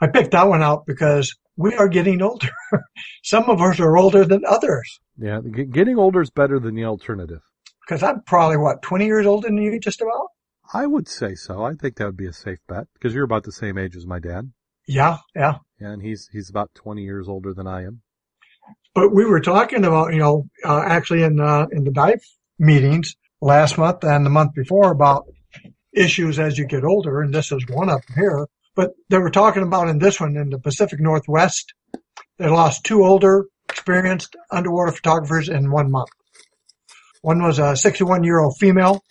[0.00, 2.48] I picked that one out because we are getting older.
[3.22, 4.98] Some of us are older than others.
[5.18, 7.42] Yeah, getting older is better than the alternative.
[7.86, 10.28] Because I'm probably what 20 years older than you, just about.
[10.74, 11.62] I would say so.
[11.64, 14.06] I think that would be a safe bet because you're about the same age as
[14.06, 14.50] my dad.
[14.88, 15.58] Yeah, yeah.
[15.78, 18.00] and he's he's about 20 years older than I am.
[18.94, 22.22] But we were talking about, you know, uh, actually in uh, in the dive
[22.58, 25.26] meetings last month and the month before about
[25.92, 28.48] issues as you get older, and this is one of them here.
[28.74, 31.74] But they were talking about in this one in the Pacific Northwest,
[32.38, 36.08] they lost two older, experienced underwater photographers in one month.
[37.20, 39.04] One was a 61 year old female,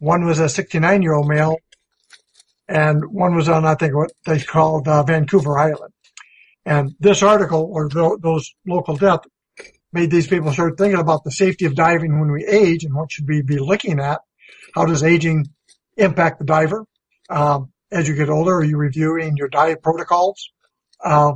[0.00, 1.56] one was a 69 year old male,
[2.68, 5.92] and one was on I think what they called uh, Vancouver Island.
[6.64, 9.20] And this article or tho- those local death
[9.92, 13.10] made these people start thinking about the safety of diving when we age and what
[13.10, 14.20] should we be looking at.
[14.74, 15.46] How does aging
[15.96, 16.84] impact the diver?
[17.30, 20.50] Um, as you get older, are you reviewing your diet protocols?
[21.02, 21.34] Uh,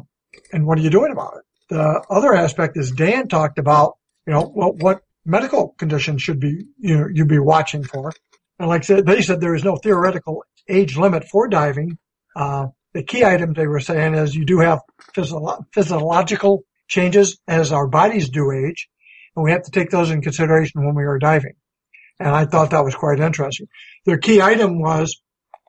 [0.53, 1.45] and what are you doing about it?
[1.71, 6.66] The other aspect is Dan talked about, you know, what, what medical conditions should be,
[6.79, 8.12] you know, you be watching for.
[8.59, 11.98] And like I said, they said there is no theoretical age limit for diving.
[12.37, 14.81] Uh, the key item they were saying is you do have
[15.14, 18.88] physio- physiological changes as our bodies do age,
[19.35, 21.55] and we have to take those in consideration when we are diving.
[22.18, 23.66] And I thought that was quite interesting.
[24.05, 25.20] Their key item was,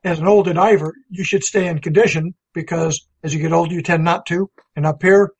[0.04, 3.82] as an older diver, you should stay in condition because as you get older, you
[3.82, 4.50] tend not to.
[4.76, 5.32] And up here,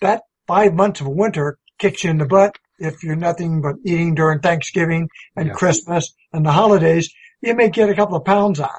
[0.00, 4.14] that five months of winter kicks you in the butt if you're nothing but eating
[4.14, 5.56] during Thanksgiving and Yes.
[5.56, 7.12] Christmas and the holidays.
[7.42, 8.70] You may get a couple of pounds on.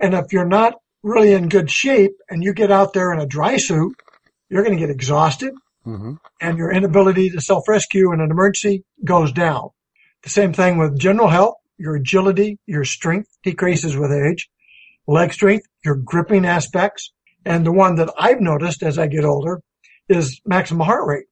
[0.00, 3.26] And if you're not really in good shape and you get out there in a
[3.26, 3.94] dry suit,
[4.48, 5.52] you're going to get exhausted
[5.86, 6.14] Mm-hmm.
[6.42, 9.70] and your inability to self-rescue in an emergency goes down.
[10.22, 11.54] The same thing with general health.
[11.78, 14.50] Your agility, your strength decreases with age.
[15.06, 17.10] Leg strength, your gripping aspects.
[17.46, 19.62] And the one that I've noticed as I get older
[20.10, 21.26] is maximum heart rate.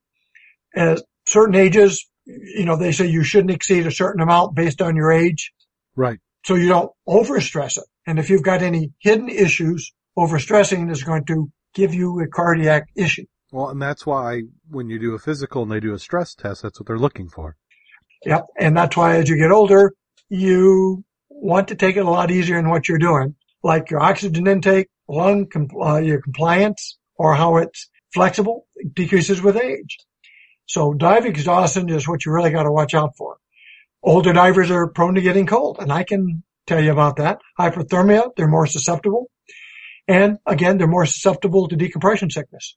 [0.74, 4.96] At certain ages, you know, they say you shouldn't exceed a certain amount based on
[4.96, 5.52] your age
[5.96, 6.18] Right.
[6.46, 7.84] so you don't overstress it.
[8.06, 12.88] And if you've got any hidden issues, overstressing is going to give you a cardiac
[12.94, 13.26] issue.
[13.52, 16.62] Well, and that's why when you do a physical and they do a stress test,
[16.62, 17.56] that's what they're looking for.
[18.24, 18.46] Yep.
[18.58, 19.92] And that's why as you get older,
[20.28, 23.34] you want to take it a lot easier in what you're doing.
[23.62, 25.48] like your oxygen intake, lung,
[25.80, 29.98] uh, your compliance, or how it's flexible decreases with age.
[30.66, 33.36] So dive exhaustion is what you really got to watch out for.
[34.02, 37.38] Older divers are prone to getting cold, and I can tell you about that.
[37.58, 39.30] Hypothermia, they're more susceptible.
[40.08, 42.76] And again, they're more susceptible to decompression sickness.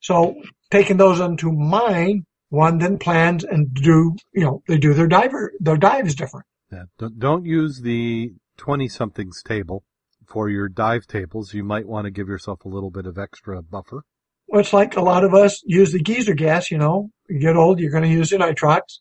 [0.00, 0.34] So
[0.70, 5.52] taking those into mind, one then plans and do, you know, they do their diver,
[5.60, 6.46] their dives different.
[6.70, 6.84] Yeah.
[6.98, 9.84] Don't, don't use the 20 somethings table
[10.26, 11.54] for your dive tables.
[11.54, 14.04] You might want to give yourself a little bit of extra buffer.
[14.46, 17.56] Well, it's like a lot of us use the geezer gas, you know, you get
[17.56, 18.98] old, you're going to use the nitrox,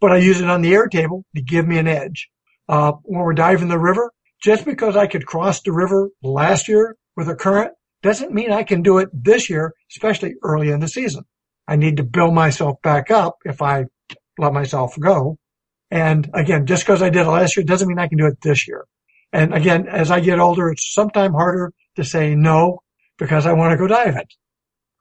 [0.00, 2.28] but I use it on the air table to give me an edge.
[2.68, 6.96] Uh, when we're diving the river, just because I could cross the river last year
[7.16, 10.88] with a current doesn't mean I can do it this year, especially early in the
[10.88, 11.24] season.
[11.66, 13.86] I need to build myself back up if I
[14.38, 15.38] let myself go.
[15.90, 18.40] And again, just because I did it last year doesn't mean I can do it
[18.42, 18.84] this year.
[19.32, 22.80] And again, as I get older, it's sometimes harder to say no
[23.18, 24.32] because I want to go dive it.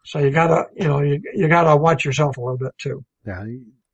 [0.06, 3.04] So you gotta, you know, you, you gotta watch yourself a little bit too.
[3.26, 3.44] Yeah.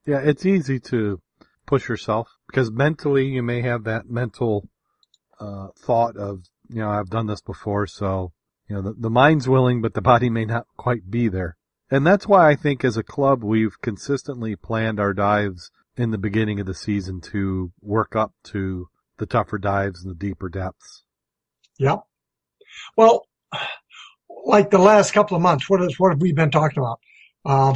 [0.05, 0.19] Yeah.
[0.19, 1.19] It's easy to
[1.65, 4.67] push yourself because mentally you may have that mental,
[5.39, 7.87] uh, thought of, you know, I've done this before.
[7.87, 8.31] So,
[8.67, 11.57] you know, the, the mind's willing, but the body may not quite be there.
[11.89, 16.17] And that's why I think as a club, we've consistently planned our dives in the
[16.17, 21.03] beginning of the season to work up to the tougher dives and the deeper depths.
[21.79, 21.99] Yep.
[22.95, 23.27] Well,
[24.45, 26.99] like the last couple of months, what is what have we been talking about?
[27.45, 27.75] Um,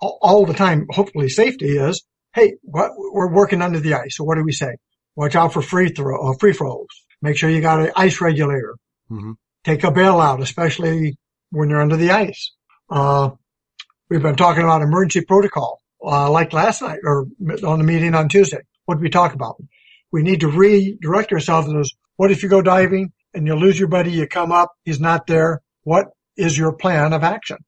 [0.00, 2.04] all the time, hopefully safety is,
[2.36, 4.16] hey, what, we're working under the ice.
[4.16, 4.76] So what do we say?
[5.16, 6.86] Watch out for free flow, uh, free flows.
[7.22, 8.76] Make sure you got an ice regulator.
[9.10, 9.32] Mm-hmm.
[9.64, 11.16] Take a bailout, especially
[11.50, 12.52] when you're under the ice.
[12.90, 13.30] Uh,
[14.10, 17.26] we've been talking about emergency protocol, uh, like last night or
[17.64, 18.60] on the meeting on Tuesday.
[18.84, 19.56] What did we talk about?
[20.12, 23.88] We need to redirect ourselves as what if you go diving and you lose your
[23.88, 25.62] buddy, you come up, he's not there.
[25.84, 27.58] What is your plan of action?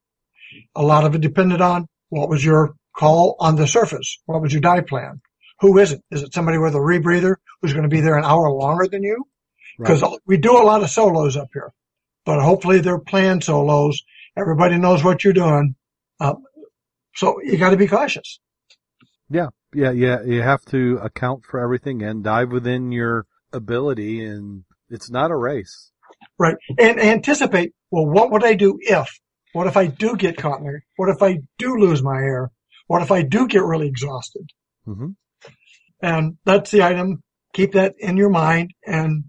[0.77, 4.19] A lot of it depended on what was your call on the surface?
[4.27, 5.21] What was your dive plan?
[5.61, 6.03] Who is it?
[6.11, 9.03] Is it somebody with a rebreather who's going to be there an hour longer than
[9.03, 9.25] you?
[9.79, 10.19] Because right.
[10.27, 11.73] we do a lot of solos up here,
[12.25, 14.03] but hopefully they're planned solos.
[14.37, 15.77] Everybody knows what you're doing.
[16.21, 16.35] Uh,
[17.15, 18.41] so you got to be cautious.
[19.31, 19.49] Yeah.
[19.75, 19.93] Yeah.
[19.93, 20.23] Yeah.
[20.23, 25.37] You have to account for everything and dive within your ability and it's not a
[25.37, 25.93] race.
[26.39, 26.57] Right.
[26.79, 29.21] And anticipate, well, what would I do if?
[29.53, 30.85] What if I do get caught in there?
[30.97, 32.51] What if I do lose my air?
[32.89, 34.51] What if I do get really exhausted?
[34.87, 35.11] Mm-hmm.
[36.03, 37.23] And that's the item.
[37.55, 39.25] Keep that in your mind and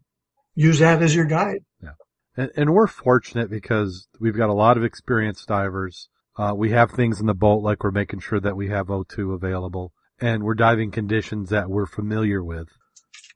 [0.56, 1.64] use that as your guide.
[1.82, 1.92] Yeah.
[2.36, 6.10] And, and we're fortunate because we've got a lot of experienced divers.
[6.36, 9.36] Uh, we have things in the boat like we're making sure that we have O2
[9.36, 12.68] available and we're diving conditions that we're familiar with.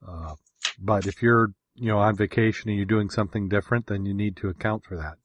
[0.07, 0.33] Uh,
[0.79, 4.38] but if you're you know, on vacation and you're doing something different, then you need
[4.38, 5.15] to account for that.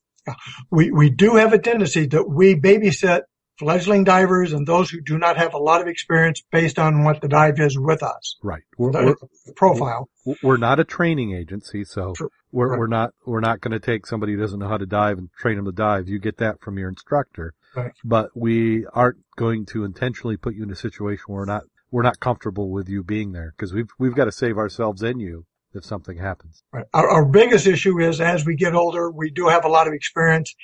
[0.71, 3.23] We, we do have a tendency that we babysit
[3.59, 7.21] fledgling divers and those who do not have a lot of experience based on what
[7.21, 8.37] the dive is with us.
[8.43, 8.63] Right.
[8.77, 9.15] We're, we're
[9.57, 10.09] profile.
[10.43, 12.15] We're not a training agency, so
[12.53, 12.79] we're, right.
[12.79, 15.29] we're not, we're not going to take somebody who doesn't know how to dive and
[15.39, 16.09] train them to dive.
[16.09, 17.55] You get that from your instructor.
[17.75, 17.93] Right.
[18.05, 22.03] But we aren't going to intentionally put you in a situation where we're not, we're
[22.03, 25.45] not comfortable with you being there because we've, we've got to save ourselves and you
[25.75, 26.63] if something happens.
[26.73, 26.87] Right.
[26.95, 29.93] Our, our biggest issue is as we get older, we do have a lot of
[29.93, 30.55] experience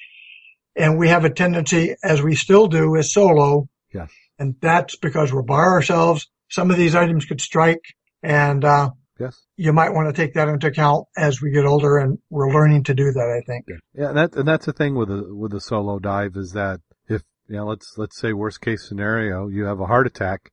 [0.77, 3.69] and we have a tendency, as we still do, is solo.
[3.93, 4.11] Yes.
[4.39, 6.29] And that's because we're by ourselves.
[6.51, 7.83] Some of these items could strike
[8.23, 9.43] and, uh, yes.
[9.57, 12.85] you might want to take that into account as we get older and we're learning
[12.85, 13.67] to do that, I think.
[13.69, 13.77] Yeah.
[13.95, 16.81] yeah and that, and that's the thing with a, with a solo dive is that
[17.09, 20.51] if, you know, let's, let's say worst case scenario, you have a heart attack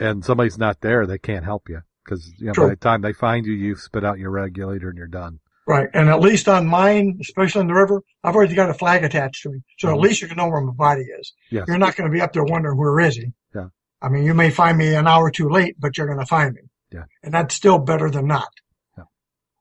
[0.00, 3.12] and somebody's not there, they can't help you because you know, by the time they
[3.12, 5.40] find you, you've spit out your regulator and you're done.
[5.68, 5.88] Right.
[5.92, 9.42] And at least on mine, especially on the river, I've already got a flag attached
[9.42, 9.60] to me.
[9.78, 9.96] So mm-hmm.
[9.96, 11.34] at least you can know where my body is.
[11.50, 11.66] Yes.
[11.68, 13.32] You're not going to be up there wondering where is he.
[13.54, 13.68] Yeah.
[14.00, 16.54] I mean, you may find me an hour too late, but you're going to find
[16.54, 16.62] me.
[16.90, 17.04] Yeah.
[17.22, 18.48] And that's still better than not.
[18.96, 19.04] Yeah.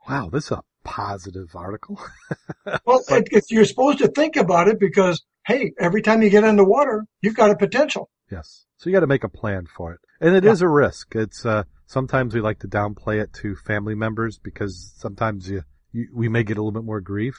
[0.07, 0.29] Wow.
[0.31, 1.99] This is a positive article.
[2.85, 6.45] well, but, it, you're supposed to think about it because, hey, every time you get
[6.45, 8.09] in the water, you've got a potential.
[8.31, 8.65] Yes.
[8.77, 9.99] So you got to make a plan for it.
[10.21, 10.51] And it yeah.
[10.51, 11.15] is a risk.
[11.15, 16.07] It's, uh, sometimes we like to downplay it to family members because sometimes you, you
[16.13, 17.37] we may get a little bit more grief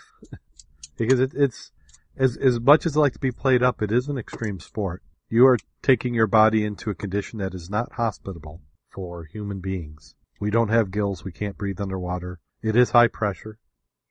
[0.97, 1.73] because it, it's
[2.17, 5.03] as as much as it like to be played up, it is an extreme sport.
[5.29, 10.15] You are taking your body into a condition that is not hospitable for human beings.
[10.41, 11.25] We don't have gills.
[11.25, 12.41] We can't breathe underwater.
[12.63, 13.59] It is high pressure,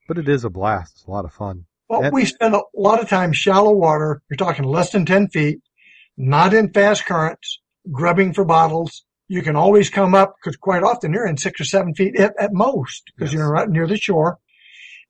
[0.08, 0.94] but it is a blast.
[0.98, 1.66] It's a lot of fun.
[1.90, 4.22] Well, and, we spend a lot of time shallow water.
[4.30, 5.62] You're talking less than 10 feet,
[6.18, 7.60] not in fast currents,
[7.92, 11.66] grubbing for bottles, you can always come up because quite often you're in six or
[11.66, 13.40] seven feet at, at most because yes.
[13.40, 14.38] you're right near the shore.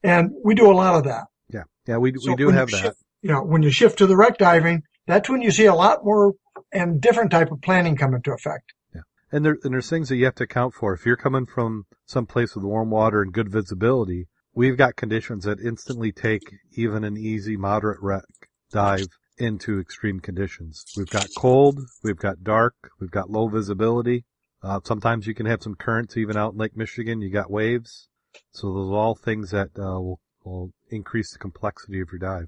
[0.04, 1.26] And we do a lot of that.
[1.50, 1.64] Yeah.
[1.88, 2.82] Yeah, we, So we do when you have that.
[2.82, 5.74] shift- You know, when you shift to the wreck diving, that's when you see a
[5.76, 6.34] lot more
[6.72, 8.74] and different type of planning come into effect.
[8.94, 9.02] Yeah.
[9.32, 10.94] And there and there's things that you have to account for.
[10.94, 15.46] If you're coming from some place with warm water and good visibility, we've got conditions
[15.46, 16.44] that instantly take
[16.74, 18.26] even an easy moderate wreck
[18.72, 19.08] dive
[19.38, 20.84] into extreme conditions.
[20.96, 24.26] We've got cold, we've got dark, we've got low visibility.
[24.64, 27.22] Uh, sometimes you can have some currents even out in Lake Michigan.
[27.22, 28.10] You got waves.
[28.52, 32.48] So those are all things that uh, will will increase the complexity of your dive.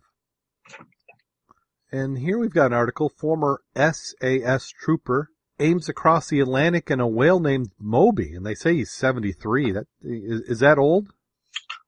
[1.92, 3.10] And here we've got an article.
[3.10, 5.30] Former SAS trooper
[5.60, 9.72] aims across the Atlantic in a whale named Moby, and they say he's 73.
[9.72, 11.10] That is, is that old?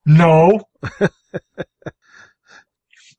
[0.04, 0.62] No,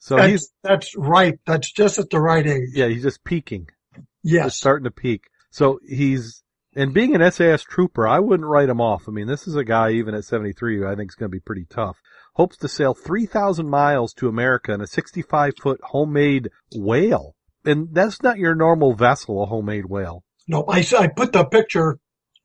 [0.05, 1.39] So that's, he's that's right.
[1.45, 2.69] That's just at the right age.
[2.73, 3.69] yeah, he's just peaking.
[4.21, 4.57] Yes.
[4.57, 5.29] starting to peak.
[5.49, 6.43] So he's
[6.75, 9.03] and being an SAS trooper, I wouldn't write him off.
[9.07, 11.35] I mean, this is a guy even at 73 who I think is going to
[11.35, 12.01] be pretty tough.
[12.33, 17.35] Hopes to sail 3,000 miles to America in a 65 foot homemade whale.
[17.63, 20.23] And that's not your normal vessel, a homemade whale.
[20.49, 21.97] No, I I put the picture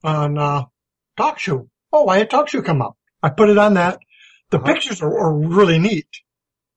[0.03, 0.63] on, uh,
[1.17, 1.67] TalkShoe.
[1.91, 2.95] Oh, I had TalkShoe come up.
[3.21, 3.99] I put it on that.
[4.51, 4.65] The Uh-huh.
[4.73, 6.07] pictures are, are really neat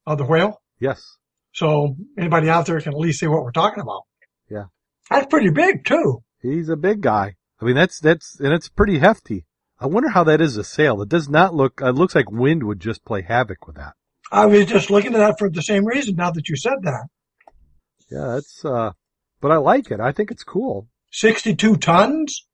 [0.07, 0.62] of the whale.
[0.83, 1.17] Yes.
[1.53, 4.03] So anybody out there can at least see what we're talking about.
[4.51, 4.65] Yeah.
[5.09, 6.23] That's pretty big too.
[6.41, 7.37] He's a big guy.
[7.61, 9.45] I mean, that's, that's, and it's pretty hefty.
[9.79, 11.01] I wonder how that is a sail.
[11.03, 13.93] It does not look, it looks like wind would just play havoc with that.
[14.33, 17.07] I was just looking at that for the same reason now that you said that.
[18.11, 18.93] Yeah, it's, uh,
[19.41, 20.01] but I like it.
[20.01, 20.89] I think it's cool.
[21.13, 22.45] 62 tons,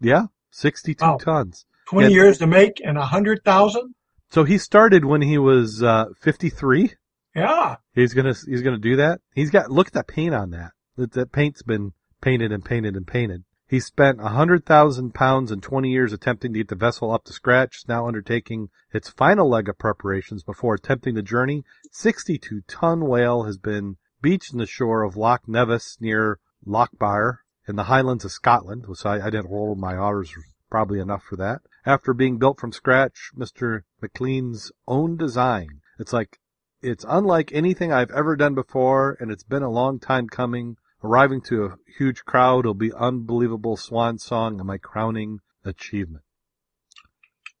[0.00, 0.26] Yeah.
[0.52, 1.18] 62 Wow.
[1.18, 1.66] tons.
[1.90, 2.14] 20 Yeah.
[2.14, 3.94] years to make and a hundred thousand.
[4.30, 6.94] So he started when he was, uh, 53.
[7.38, 7.76] Yeah.
[7.94, 9.20] He's gonna, he's gonna do that.
[9.34, 10.72] He's got, look at that paint on that.
[10.96, 13.44] That, that paint's been painted and painted and painted.
[13.68, 17.24] He spent a hundred thousand pounds and 20 years attempting to get the vessel up
[17.24, 21.64] to scratch, now undertaking its final leg of preparations before attempting the journey.
[21.92, 27.76] 62 ton whale has been beached in the shore of Loch Nevis near Lochbyre in
[27.76, 30.32] the Highlands of Scotland, which I, I didn't roll my R's
[30.70, 31.60] probably enough for that.
[31.84, 33.82] After being built from scratch, Mr.
[34.02, 35.82] McLean's own design.
[35.98, 36.38] It's like,
[36.80, 40.76] it's unlike anything I've ever done before, and it's been a long time coming.
[41.02, 46.24] Arriving to a huge crowd will be unbelievable swan song and my crowning achievement.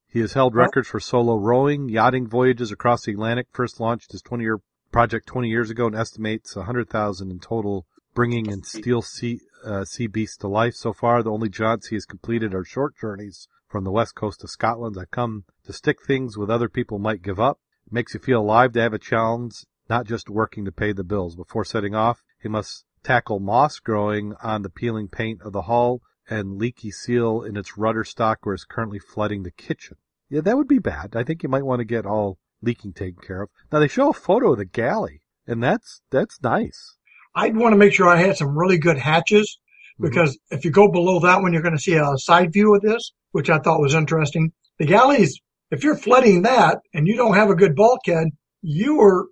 [0.06, 3.48] He has held records for solo rowing, yachting voyages across the Atlantic.
[3.52, 4.60] First launched his 20 year
[4.90, 10.06] project 20 years ago and estimates 100,000 in total, bringing in steel sea, uh, sea
[10.06, 10.74] beasts to life.
[10.74, 14.40] So far, the only jaunts he has completed are short journeys from the west coast
[14.40, 14.96] to Scotland.
[14.98, 17.60] I come to stick things with other people might give up.
[17.90, 21.34] Makes you feel alive to have a challenge, not just working to pay the bills.
[21.36, 26.02] Before setting off, he must tackle moss growing on the peeling paint of the hull
[26.28, 29.96] and leaky seal in its rudder stock where it's currently flooding the kitchen.
[30.28, 31.16] Yeah, that would be bad.
[31.16, 33.48] I think you might want to get all leaking taken care of.
[33.72, 36.96] Now they show a photo of the galley, and that's that's nice.
[37.34, 39.58] I'd want to make sure I had some really good hatches
[39.98, 40.02] Mhm.
[40.10, 42.82] because if you go below that one, you're going to see a side view of
[42.82, 44.52] this, which I thought was interesting.
[44.78, 48.28] The galleys, if you're flooding that and you don't have a good bulkhead,
[48.62, 49.26] you are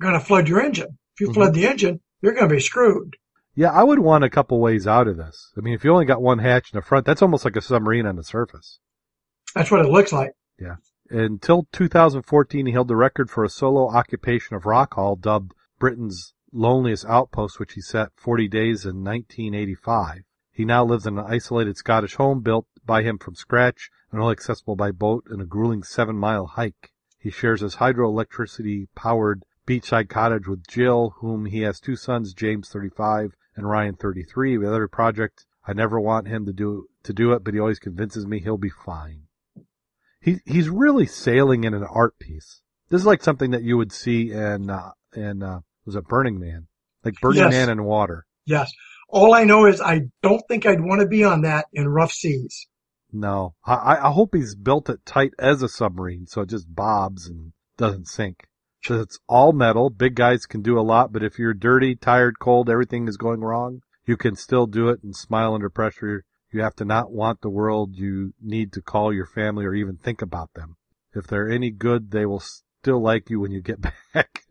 [0.00, 0.98] going to flood your engine.
[1.14, 1.34] If you Mhm.
[1.34, 3.16] flood the engine, you're going to be screwed.
[3.54, 5.52] Yeah, I would want a couple ways out of this.
[5.56, 7.60] I mean, if you only got one hatch in the front, that's almost like a
[7.60, 8.78] submarine on the surface.
[9.54, 10.32] That's what it looks like.
[10.58, 10.76] Yeah.
[11.10, 17.04] Until 2014, he held the record for a solo occupation of Rockall, dubbed Britain's loneliest
[17.04, 20.22] outpost, which he set 40 days in 1985.
[20.50, 24.32] He now lives in an isolated Scottish home built by him from scratch and only
[24.32, 26.92] accessible by boat in a grueling seven mile hike.
[27.18, 32.68] He shares his hydroelectricity powered beachside cottage with Jill, whom he has two sons, James
[32.68, 34.58] 35 and Ryan 33.
[34.58, 37.78] With every project, I never want him to do, to do it, but he always
[37.78, 39.22] convinces me he'll be fine.
[40.20, 42.62] He, he's really sailing in an art piece.
[42.88, 46.38] This is like something that you would see in, uh, in, uh, was it Burning
[46.38, 46.66] Man?
[47.04, 47.52] Like Burning Yes.
[47.52, 48.26] Man in water.
[48.44, 48.72] Yes.
[49.08, 52.12] All I know is I don't think I'd want to be on that in rough
[52.12, 52.66] seas.
[53.12, 57.26] No, I, I hope he's built it tight as a submarine, so it just bobs
[57.26, 58.46] and doesn't sink.
[58.82, 59.90] So it's all metal.
[59.90, 63.40] Big guys can do a lot, but if you're dirty, tired, cold, everything is going
[63.40, 66.24] wrong, you can still do it and smile under pressure.
[66.52, 67.94] You have to not want the world.
[67.94, 70.76] You need to call your family or even think about them.
[71.14, 73.80] If they're any good, they will still like you when you get
[74.14, 74.42] back.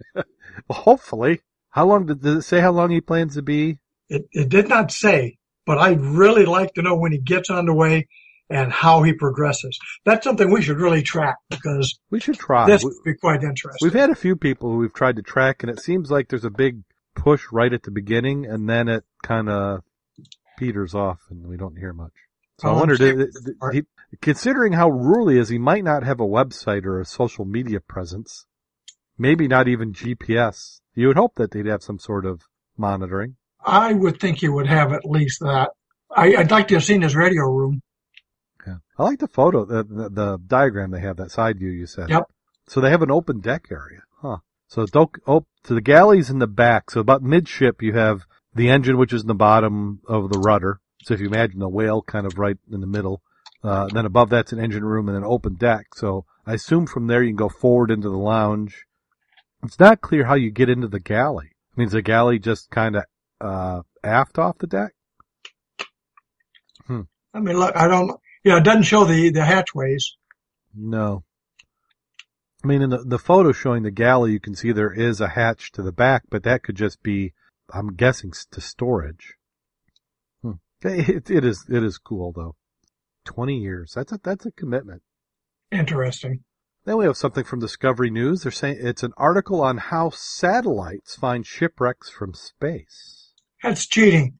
[0.69, 1.41] hopefully.
[1.71, 3.79] How long did, did it say how long he plans to be?
[4.07, 8.07] It, it did not say, but I'd really like to know when he gets underway
[8.51, 9.77] and how he progresses.
[10.05, 12.65] That's something we should really track because We should try.
[12.67, 13.77] this would be quite interesting.
[13.81, 16.45] We've had a few people who we've tried to track, and it seems like there's
[16.45, 16.81] a big
[17.15, 19.81] push right at the beginning, and then it kind of
[20.57, 22.13] peters off, and we don't hear much.
[22.59, 23.71] So I Oh, wondered, uh, uh,
[24.21, 27.79] considering how rural he is, he might not have a website or a social media
[27.79, 28.45] presence.
[29.17, 30.79] Maybe not even GPS.
[30.95, 32.41] You would hope that they'd have some sort of
[32.77, 33.35] monitoring.
[33.65, 35.71] I would think he would have at least that.
[36.15, 37.81] I, I'd like to have seen his radio room.
[38.65, 38.77] Yeah.
[38.97, 42.09] I like the photo, the, the, the diagram they have, that side view you said.
[42.09, 42.23] Yep.
[42.67, 44.01] So they have an open deck area.
[44.21, 44.37] Huh.
[44.67, 46.91] So don't, oh, to the galleys in the back.
[46.91, 50.79] So about midship, you have the engine, which is in the bottom of the rudder.
[51.03, 53.21] So if you imagine the whale kind of right in the middle,
[53.63, 55.95] uh, then above that's an engine room and an open deck.
[55.95, 58.85] So I assume from there you can go forward into the lounge.
[59.63, 61.51] It's not clear how you get into the galley.
[61.51, 63.03] I mean, is the galley just kind of,
[63.39, 64.93] uh, aft off the deck?
[67.33, 68.11] I mean, look, I don't,
[68.43, 70.15] yeah, it doesn't show the, the hatchways.
[70.75, 71.23] No.
[72.63, 75.29] I mean, in the, the photo showing the galley, you can see there is a
[75.29, 77.33] hatch to the back, but that could just be,
[77.73, 79.35] I'm guessing, to storage.
[80.41, 80.53] Hmm.
[80.83, 82.55] It, it is, it is cool though.
[83.25, 83.93] 20 years.
[83.95, 85.01] That's a, that's a commitment.
[85.71, 86.43] Interesting.
[86.85, 88.41] Then we have something from Discovery News.
[88.41, 93.33] They're saying it's an article on how satellites find shipwrecks from space.
[93.61, 94.39] That's cheating.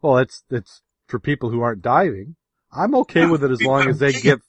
[0.00, 2.36] Well, it's, it's for people who aren't diving.
[2.74, 4.40] I'm okay with it as long as they give,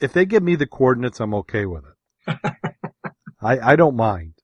[0.00, 2.38] if they give me the coordinates, I'm okay with it.
[3.40, 4.34] I, I don't mind.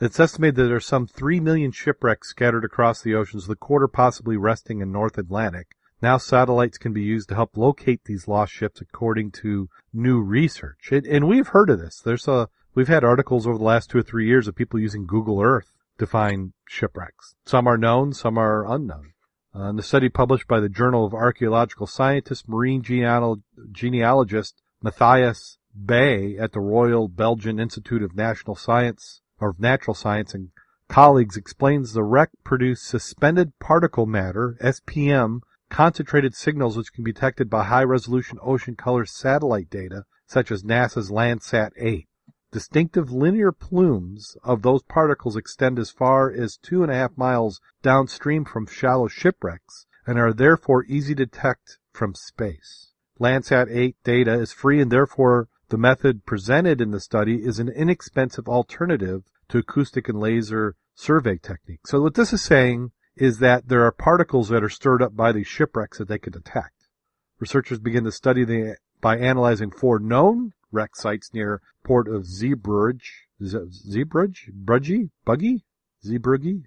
[0.00, 3.88] It's estimated that there are some 3 million shipwrecks scattered across the oceans, the quarter
[3.88, 5.68] possibly resting in North Atlantic.
[6.02, 10.92] Now satellites can be used to help locate these lost ships according to new research.
[10.92, 12.00] And, and we've heard of this.
[12.00, 15.06] There's a, we've had articles over the last two or three years of people using
[15.06, 17.34] Google Earth to find shipwrecks.
[17.46, 19.12] Some are known, some are unknown.
[19.58, 23.40] Uh, in the study published by the Journal of Archaeological Scientists, marine genealog-
[23.72, 30.34] genealogist Matthias Baeye at the Royal Belgian Institute of National Science or of Natural Science
[30.34, 30.50] and
[30.88, 35.40] colleagues explains the wreck produced suspended particle matter (SPM)
[35.70, 40.64] concentrated signals which can be detected by high resolution ocean color satellite data such as
[40.64, 42.06] NASA's Landsat 8.
[42.56, 47.60] Distinctive linear plumes of those particles extend as far as two and a half miles
[47.82, 52.94] downstream from shallow shipwrecks and are therefore easy to detect from space.
[53.20, 57.68] Landsat 8 data is free and therefore the method presented in the study is an
[57.68, 61.90] inexpensive alternative to acoustic and laser survey techniques.
[61.90, 65.30] So what this is saying is that there are particles that are stirred up by
[65.32, 66.88] these shipwrecks that they could detect.
[67.38, 73.08] Researchers begin to study the by analyzing four known wreck sites near port of Zeebrugge,
[73.40, 75.64] Zeebrugge, Brugge, Buggy,
[76.04, 76.64] Zeebrugge.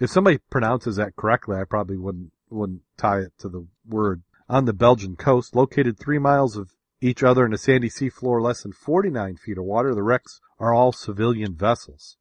[0.00, 4.22] If somebody pronounces that correctly, I probably wouldn't wouldn't tie it to the word.
[4.48, 8.62] On the Belgian coast, located three miles of each other in a sandy seafloor less
[8.62, 12.16] than 49 feet of water, the wrecks are all civilian vessels.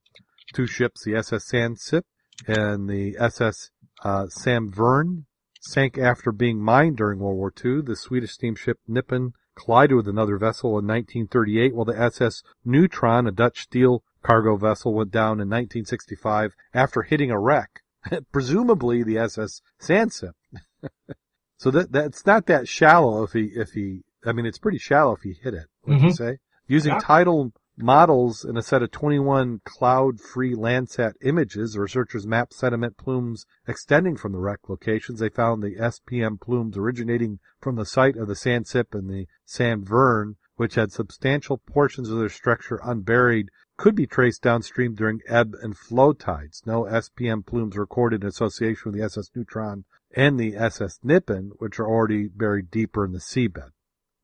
[0.54, 2.04] Two ships, the SS Sansip
[2.48, 3.70] and the SS
[4.04, 5.26] uh, Samvern,
[5.60, 7.82] sank after being mined during World War II.
[7.82, 9.34] The Swedish steamship Nippon
[9.64, 14.94] collided with another vessel in 1938, while the SS Neutron, a Dutch steel cargo vessel,
[14.94, 17.82] went down in 1965 after hitting a wreck,
[18.32, 20.34] presumably the SS Sansip.
[21.58, 25.14] so that that's not that shallow if he if he I mean it's pretty shallow
[25.16, 25.68] if he hit it.
[25.86, 26.16] Would you Mhm.
[26.18, 26.38] say?
[26.68, 27.00] Using Yeah.
[27.00, 27.52] tidal
[27.82, 34.32] models in a set of 21 cloud-free Landsat images, researchers mapped sediment plumes extending from
[34.32, 35.20] the wreck locations.
[35.20, 40.36] They found the SPM plumes originating from the site of the Sansip and the Samvern,
[40.56, 45.78] which had substantial portions of their structure unburied, could be traced downstream during ebb and
[45.78, 46.62] flow tides.
[46.66, 51.80] No SPM plumes recorded in association with the SS Neutron and the SS Nippon, which
[51.80, 53.72] are already buried deeper in the seabed.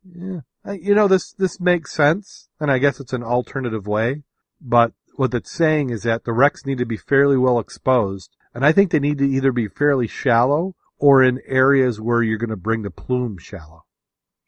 [0.04, 0.42] Yeah.
[0.68, 4.24] Uh, You know, this, this makes sense, and I guess it's an alternative way,
[4.60, 8.66] but what it's saying is that the wrecks need to be fairly well exposed, and
[8.66, 12.50] I think they need to either be fairly shallow or in areas where you're going
[12.50, 13.84] to bring the plume shallow.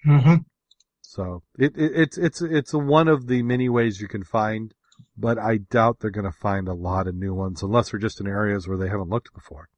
[0.03, 0.35] hmm
[1.01, 4.73] So it, it, it's, it's, it's one of the many ways you can find,
[5.17, 8.19] but I doubt they're going to find a lot of new ones unless they're just
[8.19, 9.69] in areas where they haven't looked before.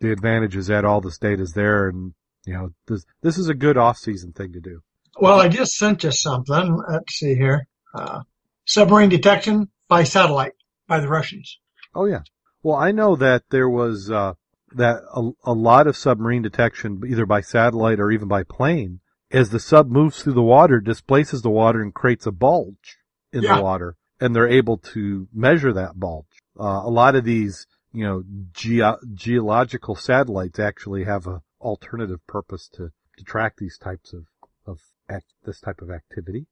[0.00, 2.14] The advantage is that all this data is there and,
[2.44, 4.80] you know, this, this is a good off-season thing to do.
[5.20, 6.82] Well, I just sent you something.
[6.88, 7.66] Let's see here.
[7.94, 8.22] Uh,
[8.64, 10.52] submarine detection by satellite
[10.88, 11.58] by the Russians.
[11.94, 12.22] Oh yeah.
[12.62, 14.34] Well, I know that there was uh,
[14.74, 19.00] that a, a lot of submarine detection, either by satellite or even by plane,
[19.30, 22.96] as the sub moves through the water, displaces the water and creates a bulge
[23.32, 23.56] in Yeah.
[23.56, 26.26] the water, and they're able to measure that bulge.
[26.58, 32.68] Uh, a lot of these, you know, geo- geological satellites actually have a alternative purpose
[32.74, 34.24] to, to track these types of
[34.64, 34.78] of
[35.08, 36.46] act, this type of activity.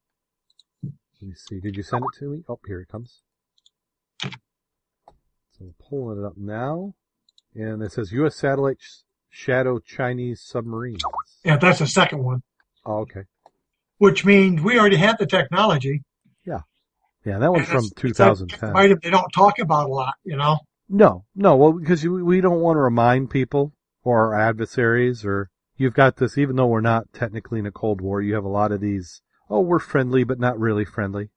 [0.83, 1.59] Let me see.
[1.59, 2.43] Did you send it to me?
[2.49, 3.21] Oh, here it comes.
[4.23, 4.29] So
[5.61, 6.93] I'm pulling it up now.
[7.53, 8.35] And it says U.S.
[8.37, 11.03] satellite sh- shadow Chinese submarines.
[11.43, 12.43] Yeah, that's the second one,
[12.85, 13.23] Oh, okay.
[13.97, 16.03] which means we already have the technology.
[16.45, 16.61] Yeah,
[17.25, 18.75] Yeah, that one's from it's- it's like 2010.
[18.75, 20.59] Item they don't talk about a lot, you know.
[20.89, 23.73] No, no, well, because we don't want to remind people
[24.03, 25.49] or our adversaries or
[25.81, 28.49] you've got this, even though we're not technically in a Cold War, you have a
[28.49, 31.29] lot of these, oh, we're friendly, but not really friendly.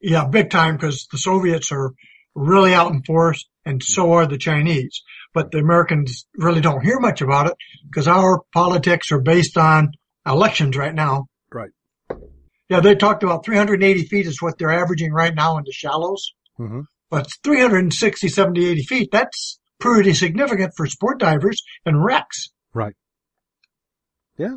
[0.00, 1.92] Yeah, big time because the Soviets are
[2.34, 5.02] really out in force and so are the Chinese.
[5.34, 7.54] But the Americans really don't hear much about it
[7.88, 9.92] because our politics are based on
[10.26, 11.26] elections right now.
[11.52, 11.70] Right.
[12.68, 16.32] Yeah, they talked about 380 feet is what they're averaging right now in the shallows.
[16.56, 22.50] hmm But 360, 70, 80 feet, that's pretty significant for sport divers and wrecks.
[22.72, 22.94] Right.
[24.40, 24.56] Yeah.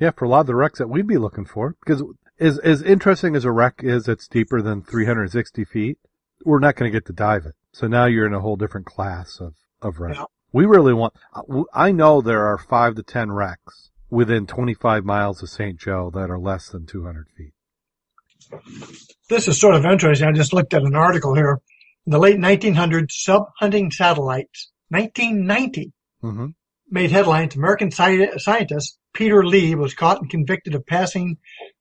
[0.00, 2.02] Yeah, for a lot of the wrecks that we'd be looking for, because
[2.40, 5.98] as, as interesting as a wreck is, it's deeper than 360 feet.
[6.44, 7.54] We're not going to get to dive it.
[7.72, 10.16] So now you're in a whole different class of, of wreck.
[10.16, 10.24] Yeah.
[10.52, 11.12] We really want,
[11.74, 15.78] I know there are five to 10 wrecks within 25 miles of St.
[15.78, 17.52] Joe that are less than 200 feet.
[19.28, 20.26] This is sort of interesting.
[20.26, 21.60] I just looked at an article here.
[22.06, 26.46] In the late 1900s, sub-hunting satellites, 1990, hmm
[26.90, 27.56] made headlines.
[27.56, 31.38] American sci- scientist Peter Lee was caught and convicted of passing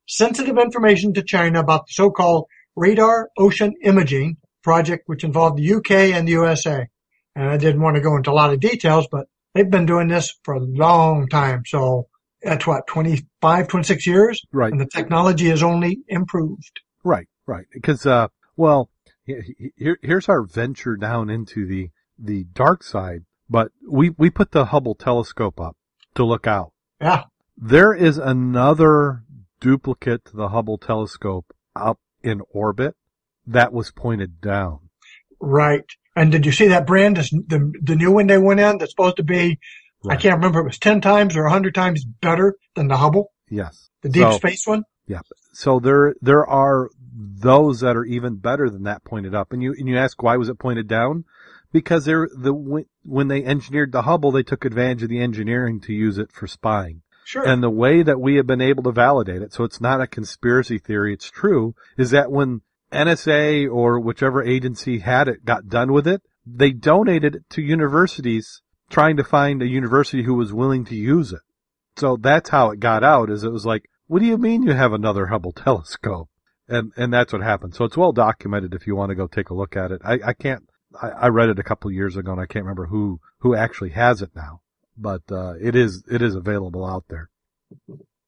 [0.08, 5.92] sensitive information to China about the so-called radar ocean imaging project, which involved the UK
[6.16, 6.88] and the USA.
[7.36, 10.08] And I didn't want to go into a lot of details, but they've been doing
[10.08, 11.62] this for a long time.
[11.68, 12.08] So
[12.42, 14.42] that's what, 25, 26 years?
[14.52, 14.72] Right.
[14.72, 16.82] And the technology has only improved.
[17.04, 17.66] Right, right.
[17.72, 18.90] Because, uh, well,
[19.24, 24.32] he- he- here, here's our venture down into the, the dark side, but we, we
[24.32, 25.78] put the Hubble telescope up
[26.16, 26.72] to look out.
[27.02, 27.24] Yeah.
[27.58, 29.24] There is another
[29.60, 32.96] duplicate to the Hubble telescope up in orbit
[33.46, 34.80] that was pointed down.
[35.40, 35.86] Right.
[36.16, 37.18] And did you see that brand?
[37.18, 39.60] The, the new one they went in that's supposed to be,
[40.10, 43.90] I can't remember, it was 10 times or 100 times better than the Hubble, Yes.
[44.02, 44.84] the deep So- space one.
[45.08, 45.22] Yeah.
[45.54, 49.54] So there, there are those that are even better than that pointed up.
[49.54, 51.24] And you, and you ask why was it pointed down?
[51.78, 52.52] Because they're, the,
[53.04, 56.48] when, they engineered the Hubble, they took advantage of the engineering to use it for
[56.48, 57.04] spying.
[57.24, 57.48] Sure.
[57.48, 60.08] And the way that we have been able to validate it, so it's not a
[60.08, 62.62] conspiracy theory, it's true, is that when
[62.92, 68.64] NSA or whichever agency had it got done with it, they donated it to universities
[68.90, 71.42] trying to find a university who was willing to use it.
[71.98, 74.74] So that's how it got out is it was like, what do you mean you
[74.74, 76.30] have another Hubble telescope?
[76.68, 77.76] And, and that's what happened.
[77.76, 80.02] So it's well documented if you want to go take a look at it.
[80.04, 80.67] I, I can't,
[81.02, 83.92] I, I read it a couple years ago and I can't remember who, who actually
[83.92, 84.62] has it now,
[84.98, 87.30] but, uh, it is, it is available out there.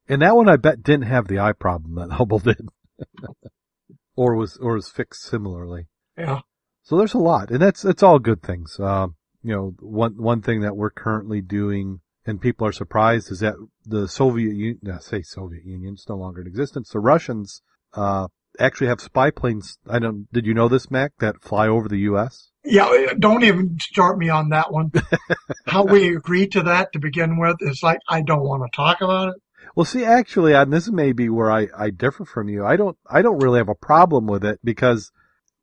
[0.07, 2.67] And that one I bet didn't have the eye problem that Hubble did.
[4.15, 5.87] or was, or was fixed similarly.
[6.17, 6.41] yeah.
[6.89, 8.79] So there's a lot, and that's it's all good things.
[8.79, 13.41] Um, you know, one one thing that we're currently doing, and people are surprised, is
[13.41, 13.53] that
[13.85, 16.89] the Soviet Union, no, say Soviet Union, it's no longer in existence.
[16.89, 17.61] The Russians
[17.93, 18.29] uh,
[18.59, 19.77] actually have spy planes.
[19.89, 20.31] I don't.
[20.31, 21.13] Did you know this, Mac?
[21.19, 22.51] That fly over the U.S.
[22.63, 22.85] Yeah.
[22.85, 24.91] Uh, don't even start me on that one.
[25.65, 29.01] How we agreed to that to begin with is like, I don't want to talk
[29.01, 29.35] about it.
[29.75, 32.65] Well, see, actually, and this may be where I, I differ from you.
[32.65, 35.11] I don't I don't really have a problem with it because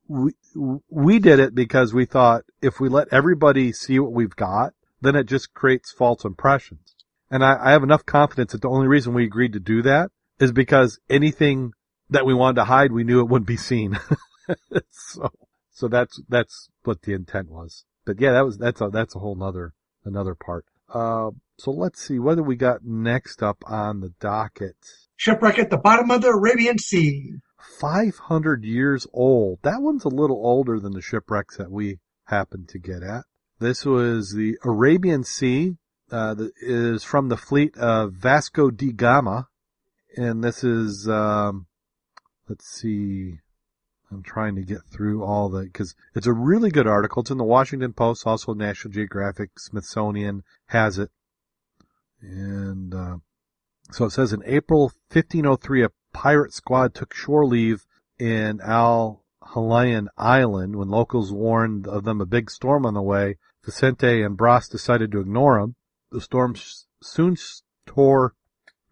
[0.08, 0.32] we
[0.88, 5.16] we did it because we thought if we let everybody see what we've got, then
[5.16, 6.94] it just creates false impressions.
[7.30, 10.10] And I, I have enough confidence that the only reason we agreed to do that
[10.38, 11.72] is because anything
[12.10, 13.98] that we wanted to hide, we knew it wouldn't be seen.
[14.90, 15.30] so
[15.72, 17.84] so that's that's what the intent was.
[18.04, 20.64] But yeah, that was that's a that's a whole nother another part.
[20.88, 24.76] Uh, so let's see what do we got next up on the docket.
[25.16, 27.34] Shipwreck at the bottom of the Arabian Sea.
[27.80, 29.58] 500 years old.
[29.62, 33.24] That one's a little older than the shipwrecks that we happened to get at.
[33.58, 35.76] This was the Arabian Sea.
[36.10, 39.48] Uh, that is from the fleet of Vasco da Gama.
[40.16, 41.66] And this is, um,
[42.48, 43.38] let's see.
[44.10, 47.22] I'm trying to get through all the, cause it's a really good article.
[47.22, 51.10] It's in the Washington Post, also National Geographic, Smithsonian has it.
[52.20, 53.16] And, uh,
[53.90, 57.84] so it says in April 1503, a pirate squad took shore leave
[58.18, 63.38] in Al Halayan Island when locals warned of them a big storm on the way.
[63.64, 65.74] Vicente and Bras decided to ignore them.
[66.10, 66.54] The storm
[67.02, 67.36] soon
[67.84, 68.34] tore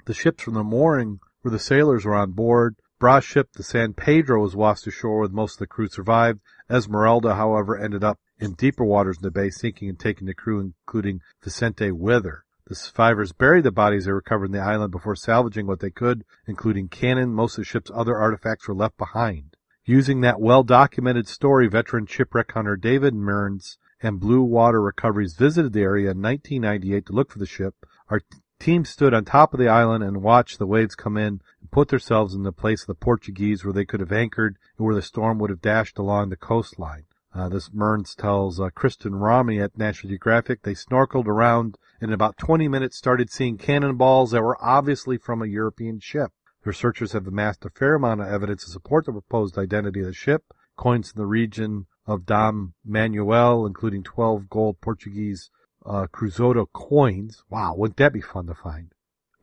[0.04, 2.76] the ships from their mooring where the sailors were on board.
[3.04, 6.40] Bras' ship, the San Pedro, was washed ashore with most of the crew survived.
[6.70, 10.58] Esmeralda, however, ended up in deeper waters in the bay, sinking and taking the crew,
[10.58, 12.46] including Vicente with her.
[12.66, 16.24] The survivors buried the bodies they recovered in the island before salvaging what they could,
[16.46, 17.34] including cannon.
[17.34, 19.54] Most of the ship's other artifacts were left behind.
[19.84, 25.82] Using that well-documented story, veteran shipwreck hunter David Mearns and Blue Water Recoveries visited the
[25.82, 27.74] area in 1998 to look for the ship.
[28.08, 28.22] Our
[28.58, 31.42] team stood on top of the island and watched the waves come in
[31.74, 34.94] put themselves in the place of the Portuguese where they could have anchored and where
[34.94, 37.02] the storm would have dashed along the coastline.
[37.34, 42.14] Uh, this Mearns tells uh, Kristin Romey at National Geographic they snorkeled around and in
[42.14, 46.30] about 20 minutes started seeing cannonballs that were obviously from a European ship.
[46.64, 50.12] Researchers have amassed a fair amount of evidence to support the proposed identity of the
[50.12, 50.44] ship.
[50.76, 55.50] Coins in the region of Dom Manuel, including 12 gold Portuguese
[55.84, 57.42] uh, coins.
[57.50, 58.93] Wow, wouldn't that be fun to find?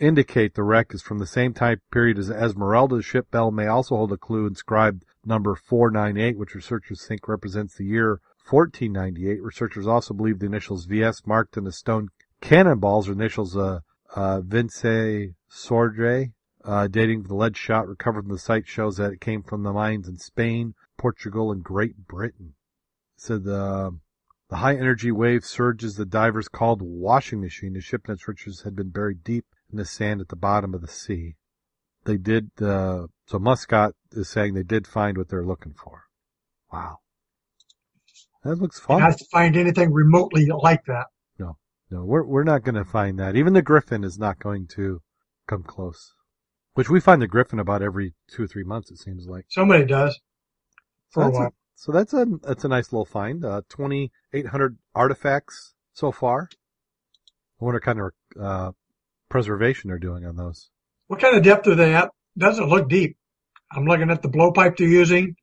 [0.02, 2.95] Indicate the wreck is from the same time period as Esmeralda.
[2.95, 7.76] The ship bell may also hold a clue inscribed number 498, which researchers think represents
[7.76, 9.43] the year 1498.
[9.43, 12.10] Researchers also believe the initials VS marked in the stone
[12.41, 13.82] cannonballs are initials uh,
[14.16, 16.32] uh, Vince Sordre,
[16.66, 19.72] uh, dating the lead shot recovered from the site shows that it came from the
[19.72, 22.56] mines in Spain, Portugal, and Great Britain.
[23.18, 23.99] Said the
[24.49, 27.74] the high energy wave surges the divers called washing machine.
[27.74, 30.74] The ship and its riches had been buried deep in the sand at the bottom
[30.74, 31.36] of the sea.
[32.06, 36.04] They did, uh, so Muscat is saying they did find what they're looking for.
[36.72, 36.98] Wow.
[38.44, 39.02] That looks fun.
[39.02, 41.08] Has to find anything remotely like that.
[41.38, 41.58] No,
[41.92, 43.36] no, we're, we're not going to find that.
[43.36, 45.02] Even the Griffin is not going to
[45.48, 46.14] come close.
[46.74, 49.46] Which we find the Griffin about every two or three months, it seems like.
[49.50, 50.20] Somebody does.
[51.10, 51.54] So For a that's a, while.
[51.76, 53.46] so that's a, that's a nice little find.
[53.46, 56.50] Uh, 2,800 artifacts so far.
[57.62, 58.12] I wonder kind of,
[58.42, 58.72] uh,
[59.32, 60.70] preservation they're doing on those.
[61.08, 62.12] What kind of depth are they at?
[62.38, 63.18] Doesn't look deep.
[63.72, 65.36] I'm looking at the blowpipe they're using.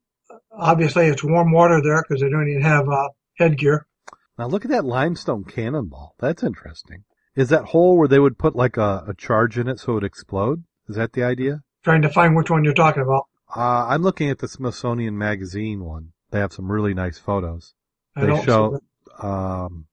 [0.53, 3.09] Obviously, it's warm water there because they don't even have uh,
[3.39, 3.87] headgear.
[4.39, 6.15] Now look at that limestone cannonball.
[6.19, 7.05] That's interesting.
[7.35, 9.95] Is that hole where they would put like a, a charge in it so it
[9.97, 10.65] would explode?
[10.89, 11.63] Is that the idea?
[11.85, 13.27] Trying to find which one you're talking about.
[13.55, 16.13] Uh, I'm looking at the Smithsonian Magazine one.
[16.31, 17.75] They have some really nice photos.
[18.17, 18.81] They show,
[19.23, 19.87] um,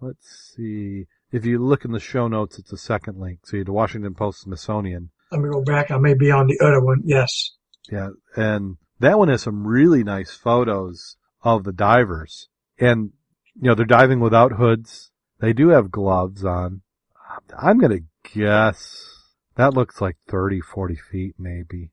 [0.00, 1.06] let's see.
[1.32, 3.40] If you look in the show notes, it's a second link.
[3.44, 5.10] So you to Washington Post Smithsonian.
[5.30, 5.90] Let me go back.
[5.90, 7.00] I may be on the other one.
[7.04, 7.52] Yes.
[7.90, 8.10] Yeah.
[8.36, 12.48] And that one has some really nice photos of the divers.
[12.78, 13.12] And,
[13.54, 15.10] you know, they're diving without hoods.
[15.40, 16.82] They do have gloves on.
[17.58, 19.12] I'm going to guess
[19.56, 21.90] that looks like 30, 40 feet maybe.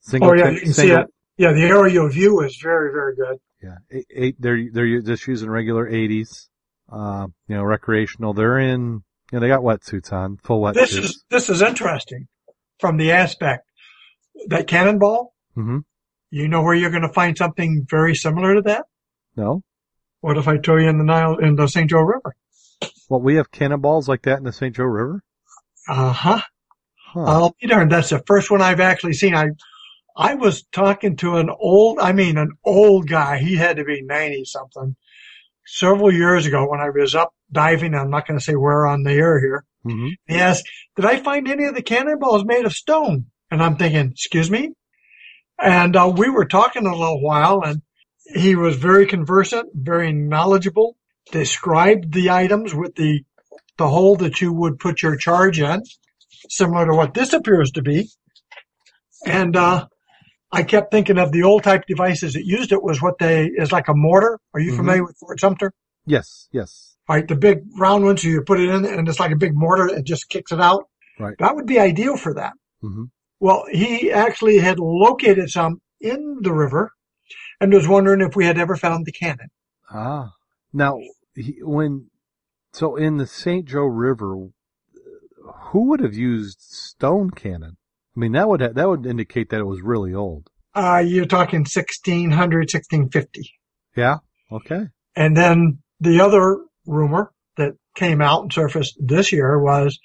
[0.00, 1.06] Single Oh yeah, you can see it.
[1.36, 3.38] Yeah, the aerial view is very, very good.
[3.62, 6.48] Yeah, eight, eight they're they're just using regular 80s,
[6.92, 8.34] uh, you know, recreational.
[8.34, 12.28] They're in, you know, they got wetsuits on, full wet This is this is interesting
[12.80, 13.64] from the aspect
[14.48, 15.32] that cannonball.
[15.54, 15.78] hmm
[16.30, 18.84] You know where you're going to find something very similar to that?
[19.36, 19.62] No,
[20.20, 21.88] What if I tell you in the Nile in the St.
[21.88, 22.34] Joe River?
[23.08, 24.74] well, we have cannonballs like that in the St.
[24.76, 25.22] Joe River.
[25.88, 26.40] Uh huh.
[27.12, 27.24] Huh.
[27.24, 27.92] I'll be darned.
[27.92, 29.34] That's the first one I've actually seen.
[29.34, 29.48] I,
[30.16, 33.38] I was talking to an old, I mean, an old guy.
[33.38, 34.96] He had to be 90 something
[35.66, 37.94] several years ago when I was up diving.
[37.94, 39.64] I'm not going to say where on the air here.
[39.84, 40.64] hmm He asked,
[40.96, 43.26] did I find any of the cannonballs made of stone?
[43.50, 44.72] And I'm thinking, excuse me?
[45.60, 47.82] And uh, we were talking a little while and
[48.24, 50.96] he was very conversant, very knowledgeable,
[51.30, 53.22] described the items with the,
[53.76, 55.82] the hole that you would put your charge in,
[56.48, 58.08] similar to what this appears to be.
[59.26, 59.86] And, uh,
[60.52, 63.72] I kept thinking of the old type devices that used it was what they, is
[63.72, 64.38] like a mortar.
[64.52, 64.76] Are you Mhm.
[64.76, 65.72] familiar with Fort Sumter?
[66.06, 66.88] Yes, yes.
[67.08, 67.26] right?
[67.26, 69.86] The big round ones, So you put it in and it's like a big mortar.
[69.88, 70.84] It just kicks it out.
[71.18, 71.34] Right.
[71.40, 72.52] That would be ideal for that.
[72.80, 73.04] hmm
[73.40, 76.92] Well, he actually had located some in the river
[77.60, 79.48] and was wondering if we had ever found the cannon.
[79.90, 80.32] Ah,
[80.72, 80.98] now
[81.34, 82.10] he, when
[82.72, 83.66] so in the St.
[83.66, 84.48] Joe River,
[85.70, 87.76] who would have used stone cannon?
[88.16, 90.48] I mean, that would ha- that would indicate that it was really old.
[90.74, 93.50] Uh, you're talking 1600, 1650.
[93.96, 94.16] Yeah.
[94.50, 94.86] Okay.
[95.16, 99.98] And then the other rumor that came out and surfaced this year was,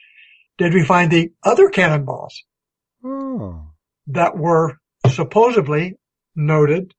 [0.57, 2.43] did we find the other cannonballs
[3.03, 3.71] Oh.
[4.07, 4.77] that were
[5.09, 5.95] supposedly
[6.35, 6.93] noted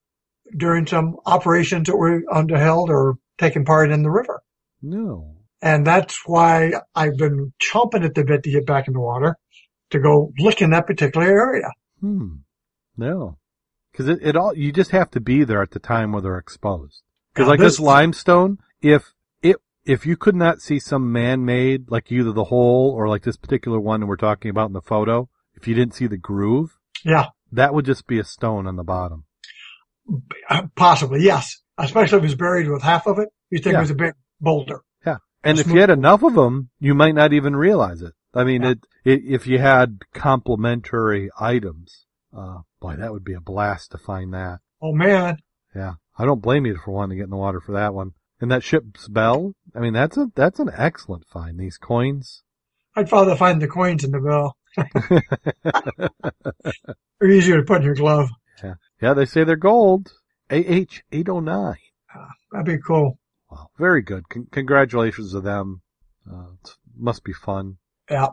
[0.56, 4.40] during some operations that were underheld or taking part in the river?
[4.82, 5.34] No.
[5.61, 9.36] And that's why I've been chomping at the bit to get back in the water
[9.91, 11.70] to go look in that particular area.
[12.01, 12.36] Hmm.
[12.97, 13.39] No.
[13.97, 16.39] Cause it, it all, you just have to be there at the time where they're
[16.39, 17.03] exposed.
[17.34, 22.12] Cause like this this- limestone, if it, if you could not see some man-made, like
[22.12, 25.28] either the hole or like this particular one that we're talking about in the photo,
[25.55, 28.84] if you didn't see the groove, Yeah, that would just be a stone on the
[28.84, 29.24] bottom.
[30.49, 31.61] uh, possibly, yes.
[31.76, 33.28] Especially if it's buried with half of it.
[33.51, 33.78] You think Yeah.
[33.78, 34.82] it was a big boulder.
[35.07, 35.18] Yeah.
[35.45, 38.12] And if you had enough of them, you might not even realize it.
[38.34, 38.70] I mean, Yeah.
[38.70, 38.78] it,
[39.12, 42.06] if you had complementary items,
[42.36, 44.59] uh, boy, that would be a blast to find that.
[44.82, 45.38] Oh man.
[45.74, 45.94] Yeah.
[46.18, 48.12] I don't blame you for wanting to get in the water for that one.
[48.40, 51.59] And that ship's bell, I mean, that's a, that's an excellent find.
[51.59, 52.42] These coins.
[52.94, 54.56] I'd rather find the coins in the bell.
[57.20, 58.28] They're easier to put in your glove.
[58.62, 59.14] Yeah, Yeah.
[59.14, 60.12] they say they're gold.
[60.50, 61.76] AH 809.
[62.52, 63.18] That'd be cool.
[63.50, 63.70] Wow.
[63.78, 64.28] Very good.
[64.28, 65.82] Con- congratulations to them.
[66.30, 67.78] Uh, it must be fun.
[68.11, 68.28] Yeah.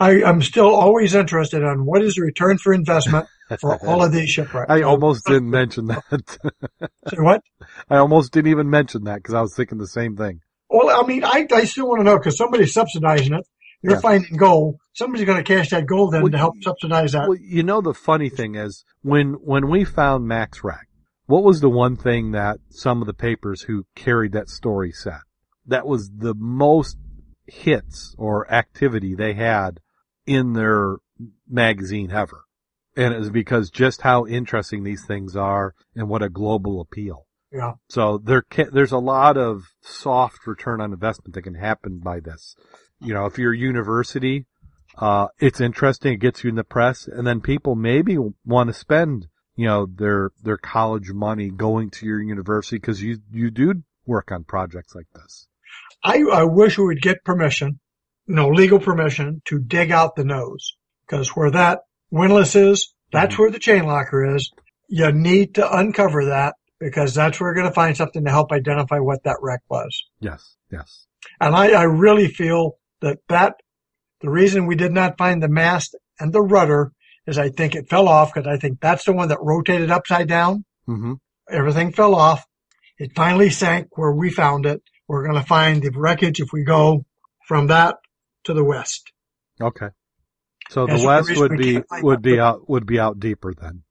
[0.00, 3.26] I, I'm still always interested on what is the return for investment
[3.60, 4.70] for all of these shipwrecks.
[4.70, 6.02] I almost didn't mention that.
[7.08, 7.42] Say what?
[7.90, 10.40] I almost didn't even mention that because I was thinking the same thing.
[10.70, 13.46] Well, I mean, I, I still want to know because somebody's subsidizing it.
[13.82, 14.00] You're Yeah.
[14.00, 14.76] finding gold.
[14.94, 17.28] Somebody's going to cash that gold in Well, to help subsidize that.
[17.28, 20.86] Well, you know, the funny thing is when, when we found Max Rack,
[21.26, 25.20] what was the one thing that some of the papers who carried that story said?
[25.66, 26.96] That was the most
[27.46, 29.80] hits or activity they had
[30.26, 30.96] in their
[31.48, 32.42] magazine ever.
[32.96, 37.26] And it was because just how interesting these things are and what a global appeal.
[37.52, 37.74] Yeah.
[37.88, 42.20] So there can, there's a lot of soft return on investment that can happen by
[42.20, 42.54] this.
[43.00, 44.46] You know, if you're a university,
[44.98, 46.12] uh, it's interesting.
[46.12, 49.86] It gets you in the press and then people maybe want to spend, you know,
[49.86, 54.94] their, their college money going to your university because you, you do work on projects
[54.94, 55.48] like this.
[56.04, 57.80] I, I wish we would get permission,
[58.26, 60.76] you know, legal permission to dig out the nose.
[61.06, 64.52] Because where that windlass is, that's where the chain locker is.
[64.88, 68.52] You need to uncover that because that's where we're going to find something to help
[68.52, 70.04] identify what that wreck was.
[70.20, 70.56] Yes.
[70.70, 71.06] Yes.
[71.40, 73.56] And I, I really feel that that,
[74.20, 76.92] the reason we did not find the mast and the rudder
[77.26, 80.28] is I think it fell off because I think that's the one that rotated upside
[80.28, 80.64] down.
[80.86, 81.14] hmm
[81.50, 82.46] Everything fell off.
[82.96, 84.82] It finally sank where we found it.
[85.08, 87.04] We're going to find the wreckage if we go
[87.48, 87.96] from that
[88.50, 89.12] to the west.
[89.60, 89.88] Okay.
[90.70, 93.82] So the west would be, would be out, would be out deeper then.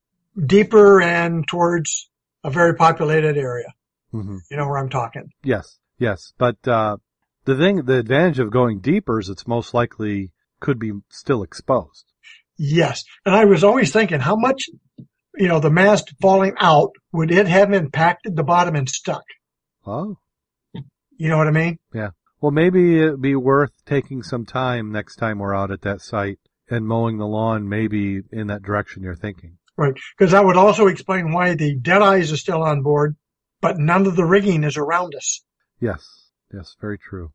[0.45, 2.09] Deeper and towards
[2.43, 3.73] a very populated area.
[4.11, 5.29] hmm You know where I'm talking.
[5.43, 6.33] Yes, yes.
[6.37, 6.97] But uh,
[7.45, 12.05] the thing, the advantage of going deeper is it's most likely could be still exposed.
[12.57, 13.03] Yes.
[13.25, 14.63] And I was always thinking how much,
[15.35, 19.23] you know, the mast falling out, would it have impacted the bottom and stuck?
[19.85, 20.17] Oh,
[20.73, 21.79] You know what I mean?
[22.41, 26.39] Well, maybe it'd be worth taking some time next time we're out at that site
[26.69, 29.57] and mowing the lawn, maybe in that direction you're thinking.
[29.77, 29.93] Right.
[30.17, 33.15] Because that would also explain why the dead eyes are still on board,
[33.61, 35.41] but none of the rigging is around us.
[35.79, 36.03] Yes,
[36.53, 37.31] yes, very true.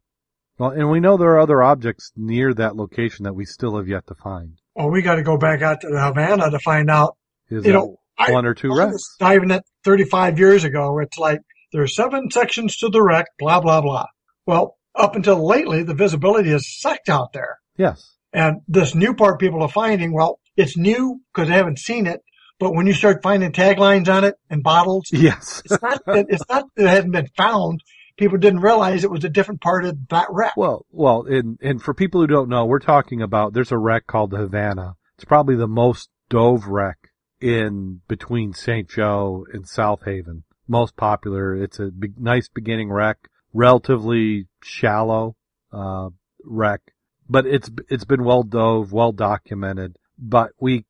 [0.59, 3.89] Well, and we know there are other objects near that location that we still have
[3.89, 4.61] yet to find.
[4.77, 7.17] Well, we got to go back out to Havana to find out.
[7.51, 9.17] Is You know, I- one or two I wrecks?
[9.19, 10.99] diving it 35 years ago.
[11.01, 11.41] It's like
[11.73, 14.07] there are seven sections to the wreck, blah, blah, blah.
[14.47, 17.59] Well, up until lately, the visibility is sucked out there.
[17.77, 18.17] Yes.
[18.33, 22.21] And this new part people are finding, well, it's new because they haven't seen it.
[22.61, 25.63] But when you start finding taglines on it and bottles, Yes.
[25.65, 27.81] it's not that it's not that it hadn't been found.
[28.17, 30.53] People didn't realize it was a different part of that wreck.
[30.57, 34.07] Well, well, and and for people who don't know, we're talking about there's a wreck
[34.07, 34.95] called the Havana.
[35.17, 36.99] It's probably the most dove wreck
[37.41, 38.89] in between St.
[38.89, 40.45] Joe and South Haven.
[40.69, 41.55] Most popular.
[41.57, 43.19] It's a big, nice beginning wreck,
[43.55, 45.37] relatively shallow
[45.73, 46.11] uh,
[46.45, 46.81] wreck,
[47.29, 49.97] but it's it's been well dove, well documented.
[50.19, 50.85] But we,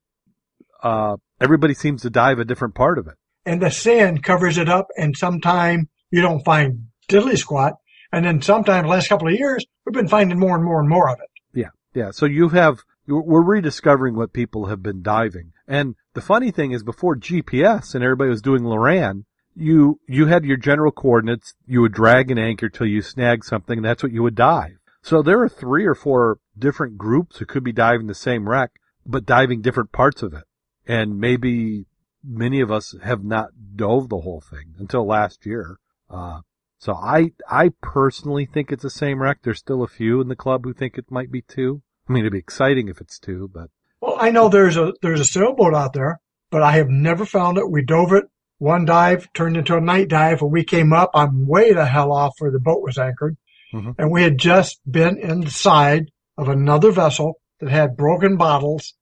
[0.83, 3.15] uh, everybody seems to dive a different part of it.
[3.45, 7.73] and the sand covers it up and sometime you don't find diddly squat.
[8.11, 10.89] And then sometime the last couple of years, we've been finding more and more and
[10.89, 11.29] more of it.
[11.53, 12.11] Yeah, yeah.
[12.11, 16.81] So you have we're rediscovering what people have been diving, and the funny thing is,
[16.83, 19.25] before GPS and everybody was doing Loran,
[19.55, 21.53] you you had your general coordinates.
[21.65, 24.77] You would drag an anchor till you snagged something, and that's what you would dive.
[25.01, 28.71] So there are three or four different groups who could be diving the same wreck,
[29.05, 30.43] but diving different parts of it,
[30.87, 31.85] and maybe
[32.23, 35.77] many of us have not dove the whole thing until last year.
[36.09, 36.41] Uh,
[36.79, 39.39] so I, I personally think it's the same wreck.
[39.43, 41.81] There's still a few in the club who think it might be two.
[42.07, 43.69] I mean, it'd be exciting if it's two, but
[44.01, 46.19] Well, I know there's a, there's a sailboat out there,
[46.51, 47.69] but I have never found it.
[47.69, 48.25] We dove it.
[48.57, 50.41] One dive turned into a night dive.
[50.41, 53.35] When we came up, I'm way the hell off where the boat was anchored.
[53.73, 53.95] Mhm.
[53.97, 58.93] And we had just been inside of another vessel that had broken bottles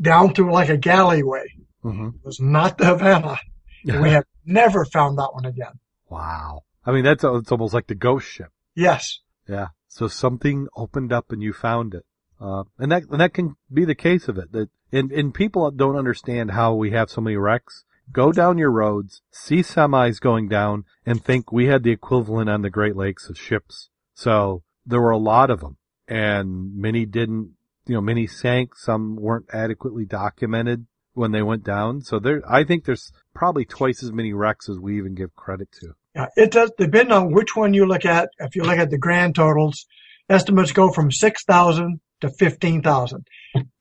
[0.00, 1.46] down through like a galleyway.
[1.84, 2.14] Mhm.
[2.16, 3.38] It was not the Havana.
[3.86, 5.78] And we have never found that one again.
[6.08, 6.62] wow.
[6.86, 8.48] I mean, that's it's almost like the ghost ship.
[8.74, 9.20] Yes.
[9.46, 9.68] Yeah.
[9.88, 12.04] So something opened up and you found it.
[12.40, 14.50] Uh, and that, and that can be the case of it.
[14.52, 17.84] That, and, and people don't understand how we have so many wrecks.
[18.12, 22.62] Go down your roads, see semis going down, and think we had the equivalent on
[22.62, 23.90] the Great Lakes of ships.
[24.14, 27.54] So there were a lot of them, and many didn't,
[27.86, 32.00] you know, many sank, some weren't adequately documented when they went down.
[32.00, 35.70] So there, I think there's probably twice as many wrecks as we even give credit
[35.80, 35.94] to.
[36.14, 38.30] Yeah, it does depend on which one you look at.
[38.38, 39.86] If you look at the grand totals,
[40.28, 43.26] estimates go from 6,000 to 15,000.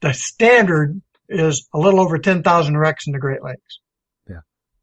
[0.01, 3.79] The standard is a little over 10,000 wrecks in the Great Lakes.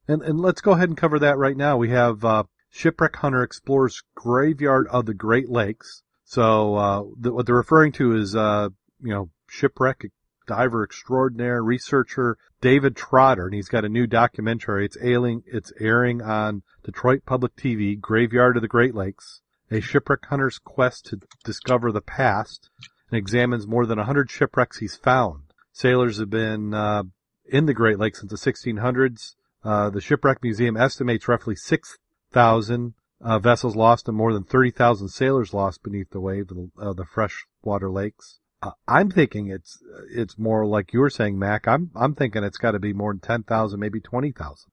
[0.07, 1.77] And, and let's go ahead and cover that right now.
[1.77, 6.03] We have, uh, Shipwreck Hunter explores graveyard of the Great Lakes.
[6.25, 10.05] So, uh, the, what they're referring to is, uh, you know, shipwreck
[10.47, 14.85] diver extraordinaire researcher David Trotter, and he's got a new documentary.
[14.85, 19.41] It's ailing, it's airing on Detroit Public TV, Graveyard of the Great Lakes,
[19.71, 22.71] a shipwreck hunter's quest to discover the past,
[23.11, 25.53] and examines more than 100 shipwrecks he's found.
[25.73, 27.05] Sailors have been uh,
[27.47, 29.35] in the Great Lakes since the 1600s.
[29.65, 35.55] Uh, the Shipwreck Museum estimates roughly 6,000 uh, vessels lost and more than 30,000 sailors
[35.55, 36.57] lost beneath the wave of
[36.97, 38.41] the, uh, freshwater lakes.
[38.63, 39.79] Uh, I'm thinking it's
[40.11, 41.67] it's more like you were saying, Mac.
[41.69, 44.71] I'm I'm thinking it's got to be more than 10,000, maybe 20,000.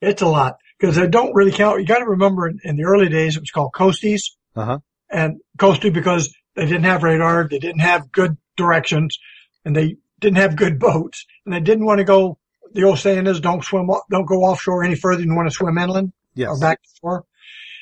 [0.00, 1.80] It's a lot because they don't really count.
[1.80, 4.22] You got to remember in, in the early days it was called coasties
[4.54, 4.78] Uh huh.
[5.10, 9.18] and coastie because they didn't have radar, they didn't have good directions,
[9.64, 12.38] and they didn't have good boats, and they didn't want to go.
[12.76, 15.54] The old saying is, "Don't swim, don't go offshore any further than you want to
[15.54, 16.48] swim inland Yes.
[16.50, 17.24] or back to shore."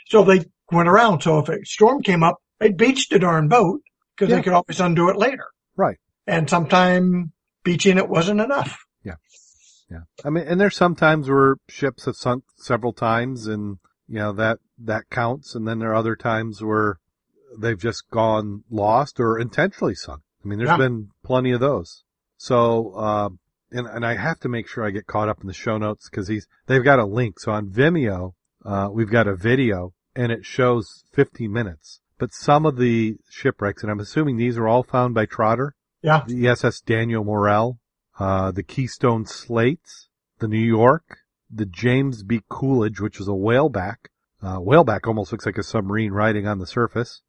[0.06, 1.22] So they went around.
[1.22, 3.80] So if a storm came up, they beached the darn boat
[4.16, 4.36] because Yeah.
[4.36, 5.46] they could always undo it later.
[5.76, 5.98] Right.
[6.26, 7.32] And sometime
[7.64, 8.84] beaching it wasn't enough.
[9.02, 9.16] Yeah.
[9.90, 10.02] Yeah.
[10.24, 13.78] I mean, and there's some times where ships have sunk several times and,
[14.08, 15.54] you know, that, that counts.
[15.54, 16.98] And then there are other times where
[17.58, 20.22] they've just gone lost or intentionally sunk.
[20.44, 20.76] I mean, there's Yeah.
[20.76, 22.04] been plenty of those.
[22.36, 23.38] So, um,
[23.74, 26.08] and, and I have to make sure I get caught up in the show notes
[26.08, 27.38] because he's, they've got a link.
[27.40, 28.32] So on Vimeo,
[28.64, 33.82] uh, we've got a video and it shows 50 minutes, but some of the shipwrecks,
[33.82, 36.22] and I'm assuming these are all found by Trotter, Yeah.
[36.26, 37.78] the SS Daniel Morrell,
[38.18, 39.80] uh, the Keystone State,
[40.38, 41.18] the New York,
[41.50, 42.40] the James B.
[42.48, 43.96] Colgate, which is a whaleback.
[44.42, 47.22] Uh, whaleback almost looks like a submarine riding on the surface.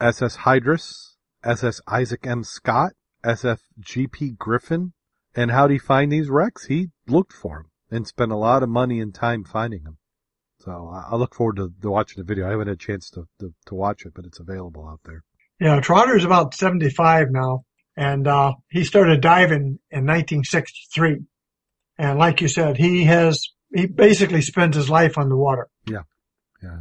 [0.00, 2.42] SS Hydrus, SS Isaac M.
[2.42, 2.92] Scott,
[3.24, 4.92] SF GP Griffin.
[5.34, 6.66] And how'd he find these wrecks?
[6.66, 9.98] He looked for them and spent a lot of money and time finding them.
[10.60, 12.46] So I look forward to, to watching the video.
[12.46, 15.24] I haven't had a chance to, to, to watch it, but it's available out there.
[15.60, 17.64] Yeah, Trotter's about 75 now,
[17.96, 21.20] and uh, he started diving in 1963.
[21.98, 25.68] And like you said, he has he basically spends his life on the water.
[25.86, 26.02] Yeah,
[26.62, 26.80] yeah.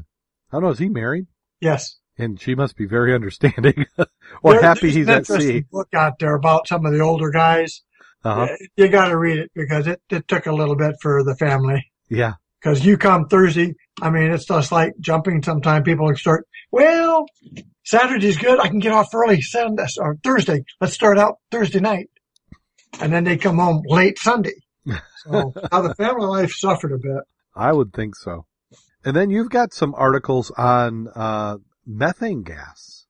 [0.52, 1.28] I don't know, is he married?
[1.60, 1.98] Yes.
[2.18, 3.86] And she must be very understanding
[4.44, 5.66] or There- happy he's at sea.
[5.72, 7.82] Book out there about some of the older guys.
[8.24, 8.42] Uh-huh.
[8.44, 11.36] Uh, You got to read it because it, it took a little bit for the
[11.36, 11.92] family.
[12.10, 12.34] Yeah.
[12.62, 15.42] Because you come Thursday, I mean, it's just like jumping.
[15.42, 17.26] Sometimes people start, well,
[17.84, 18.60] Saturday's good.
[18.60, 20.64] I can get off early Sunday or Thursday.
[20.80, 22.10] Let's start out Thursday night.
[23.00, 24.54] And then they come home late Sunday.
[25.26, 27.24] So how the family life suffered a bit.
[27.56, 28.46] I would think so.
[29.04, 31.58] And then you've got some articles on uh,
[31.88, 33.01] methane gas.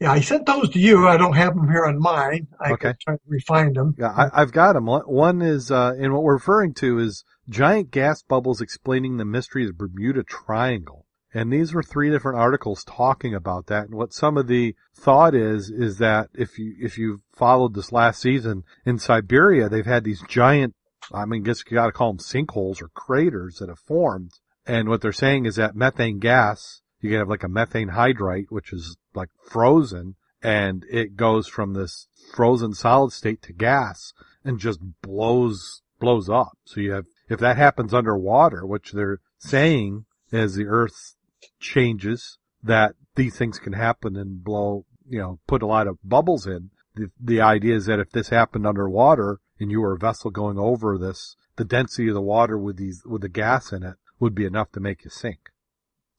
[0.00, 1.06] Yeah, I sent those to you.
[1.06, 2.48] I don't have them here on mine.
[2.58, 2.88] I Okay.
[2.88, 3.94] could try to refine them.
[3.98, 4.86] Yeah, I, I've got them.
[4.86, 9.64] One is, uh, and what we're referring to is giant gas bubbles explaining the mystery
[9.64, 11.04] of the Bermuda Triangle.
[11.34, 13.84] And these were three different articles talking about that.
[13.84, 17.92] And what some of the thought is, is that if you, if you followed this
[17.92, 20.74] last season in Siberia, they've had these giant,
[21.12, 24.30] I mean, guess you gotta call them sinkholes or craters that have formed.
[24.66, 28.50] And what they're saying is that methane gas, you can have like a methane hydrate,
[28.50, 34.12] which is like frozen, and it goes from this frozen solid state to gas
[34.44, 36.58] and just blows, blows up.
[36.64, 41.16] So you have, if that happens underwater, which they're saying as the earth
[41.58, 46.46] changes, that these things can happen and blow, you know, put a lot of bubbles
[46.46, 46.70] in.
[46.94, 50.58] The, the idea is that if this happened underwater and you were a vessel going
[50.58, 54.34] over this, the density of the water with these, with the gas in it would
[54.34, 55.49] be enough to make you sink.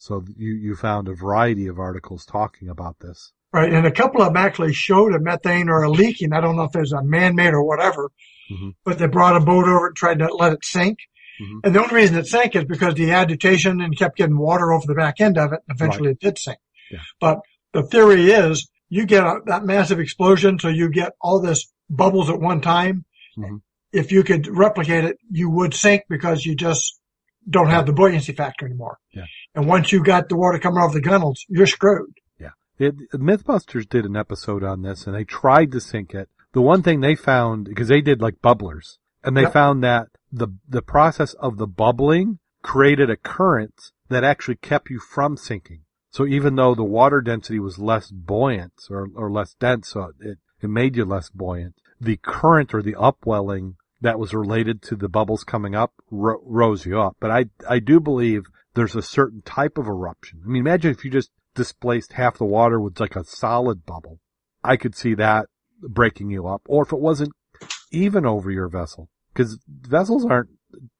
[0.01, 3.33] So you, you found a variety of articles talking about this.
[3.53, 3.71] Right.
[3.71, 6.33] And a couple of them actually showed a methane or a leaking.
[6.33, 8.09] I don't know if there's a man-made or whatever,
[8.51, 8.73] Mhm.
[8.83, 10.97] but they brought a boat over and tried to let it sink.
[11.39, 11.59] Mhm.
[11.63, 14.87] And the only reason it sank is because the agitation and kept getting water over
[14.87, 15.59] the back end of it.
[15.69, 16.57] And eventually it did sink.
[16.89, 16.99] Yeah.
[17.19, 17.41] But
[17.71, 20.57] the theory is you get a, that massive explosion.
[20.57, 23.05] So you get all this bubbles at one time.
[23.37, 23.61] Mhm.
[23.93, 26.99] If you could replicate it, you would sink because you just
[27.47, 28.97] don't have the buoyancy factor anymore.
[29.13, 29.25] Yeah.
[29.53, 32.13] And once you got the water coming off the gunnels, you're screwed.
[32.79, 36.29] It, Mythbusters did an episode on this and they tried to sink it.
[36.53, 39.53] The one thing they found, because they did like bubblers, and they Yep.
[39.53, 43.75] found that the, the process of the bubbling created a current
[44.09, 45.81] that actually kept you from sinking.
[46.09, 50.39] So even though the water density was less buoyant or, or less dense, so it,
[50.59, 55.07] it made you less buoyant, the current or the upwelling that was related to the
[55.07, 57.15] bubbles coming up ro- rose you up.
[57.19, 60.41] But I, I do believe there's a certain type of eruption.
[60.43, 64.19] I mean, imagine if you just displaced half the water with like a solid bubble,
[64.63, 65.47] I could see that
[65.81, 66.61] breaking you up.
[66.67, 67.33] Or if it wasn't
[67.91, 70.49] even over your vessel, because vessels aren't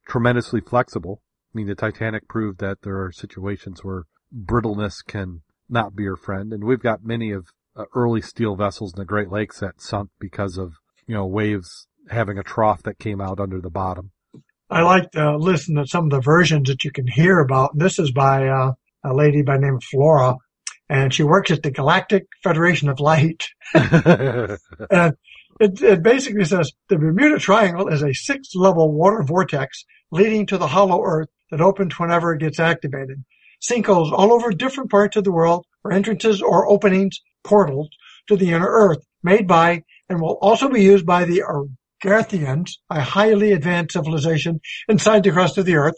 [0.06, 1.22] tremendously flexible.
[1.54, 6.16] I mean, the Titanic proved that there are situations where brittleness can not be your
[6.16, 9.80] friend, and we've got many of uh, early steel vessels in the Great Lakes that
[9.80, 10.74] sunk because of
[11.06, 14.10] you know waves having a trough that came out under the bottom.
[14.72, 17.76] I like to listen to some of the versions that you can hear about.
[17.76, 18.72] This is by uh,
[19.04, 20.36] a lady by the name of Flora,
[20.88, 23.44] and she works at the Galactic Federation of Light.
[23.74, 24.58] and
[25.60, 30.56] it, it basically says the Bermuda Triangle is a six level water vortex leading to
[30.56, 33.22] the hollow earth that opens whenever it gets activated.
[33.60, 37.90] Sinkholes all over different parts of the world are entrances or openings, portals
[38.26, 41.42] to the inner earth made by and will also be used by the
[42.04, 45.94] Garthians, a highly advanced civilization inside the crust of the earth,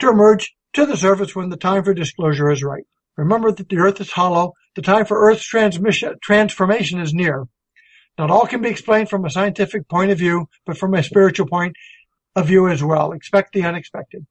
[0.00, 2.84] to emerge to the surface when the time for disclosure is right.
[3.16, 4.54] Remember that the earth is hollow.
[4.74, 7.44] The time for earth's transmission, transformation is near.
[8.18, 11.46] Not all can be explained from a scientific point of view, but from a spiritual
[11.46, 11.76] point
[12.34, 13.12] of view as well.
[13.12, 14.26] Expect the unexpected.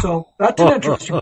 [0.00, 1.20] So that's an interesting.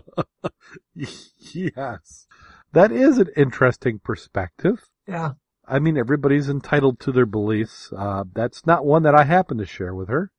[0.95, 2.27] yes.
[2.73, 4.89] That is an interesting perspective.
[5.07, 5.31] Yeah.
[5.69, 7.93] I mean, everybody's entitled to their beliefs.
[7.95, 10.31] Uh, that's not one that I happen to share with her.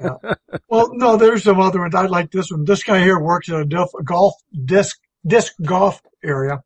[0.00, 0.16] yeah.
[0.68, 1.96] Well, no, there's some other ones.
[1.96, 2.64] I like this one.
[2.64, 4.96] This guy here works at a golf disc
[5.26, 6.62] disc golf area.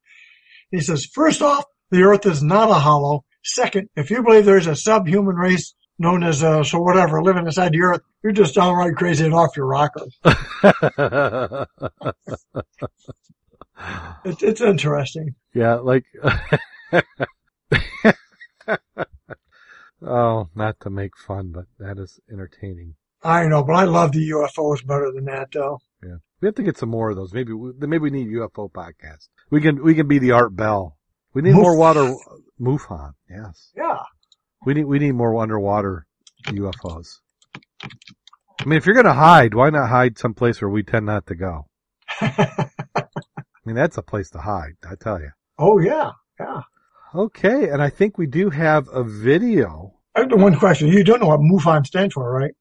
[0.71, 3.25] He says, first off, the Earth is not a hollow.
[3.43, 7.73] Second, if you believe there's a subhuman race known as uh, so whatever living inside
[7.73, 10.05] the Earth, you're just downright crazy and off your rocker.
[14.25, 15.35] it's, it's interesting.
[15.55, 16.05] Yeah, like.
[20.03, 22.95] oh, not to make fun, but that is entertaining.
[23.23, 25.81] I know, but I love the UFOs better than that, though.
[26.03, 27.33] Yeah, we have to get some more of those.
[27.33, 29.29] Maybe we, maybe we need UFO podcast.
[29.51, 30.97] We can we can be the Art Bell.
[31.33, 31.63] We need Moof.
[31.63, 32.15] more water.
[32.61, 33.73] MUFON, yes.
[33.77, 34.03] Yeah.
[34.65, 36.07] We need we need more underwater
[36.47, 37.21] UFOs.
[37.83, 41.35] I mean, if you're gonna hide, why not hide someplace where we tend not to
[41.35, 41.67] go?
[42.21, 43.07] I
[43.65, 44.77] mean, that's a place to hide.
[44.89, 45.31] I tell you.
[45.59, 46.63] Oh yeah, yeah.
[47.15, 49.95] Okay, and I think we do have a video.
[50.17, 50.89] I have one question.
[50.89, 52.55] You don't know what MUFON stands for, right?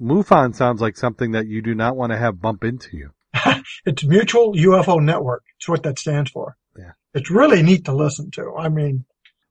[0.00, 3.10] MUFON sounds like something that you do not want to have bump into you.
[3.86, 5.44] it's Mutual UFO Network.
[5.56, 6.56] It's what that stands for.
[6.76, 6.92] Yeah.
[7.14, 8.54] It's really neat to listen to.
[8.58, 9.04] I mean,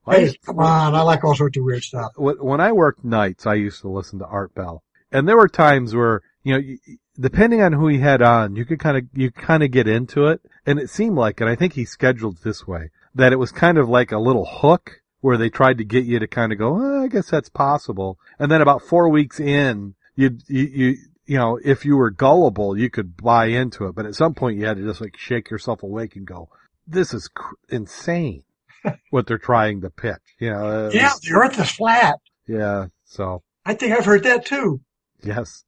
[0.05, 0.95] well, hey, come on.
[0.95, 2.11] I like all sorts of weird stuff.
[2.17, 4.83] When I worked nights, I used to listen to Art Bell.
[5.11, 8.79] And there were times where, you know, depending on who he had on, you could
[8.79, 10.41] kind of, you kind of get into it.
[10.65, 13.77] And it seemed like, and I think he scheduled this way, that it was kind
[13.77, 16.75] of like a little hook where they tried to get you to kind of go,
[16.75, 18.17] oh, I guess that's possible.
[18.39, 22.77] And then about four weeks in, you, you, you, you know, if you were gullible,
[22.77, 23.95] you could buy into it.
[23.95, 26.49] But at some point you had to just like shake yourself awake and go,
[26.87, 28.43] this is cr- insane
[29.11, 30.17] what they're trying to pitch.
[30.39, 32.15] You know, uh, yeah, the earth is flat.
[32.47, 32.87] Yeah.
[33.05, 34.81] So I think I've heard that too.
[35.23, 35.63] Yes.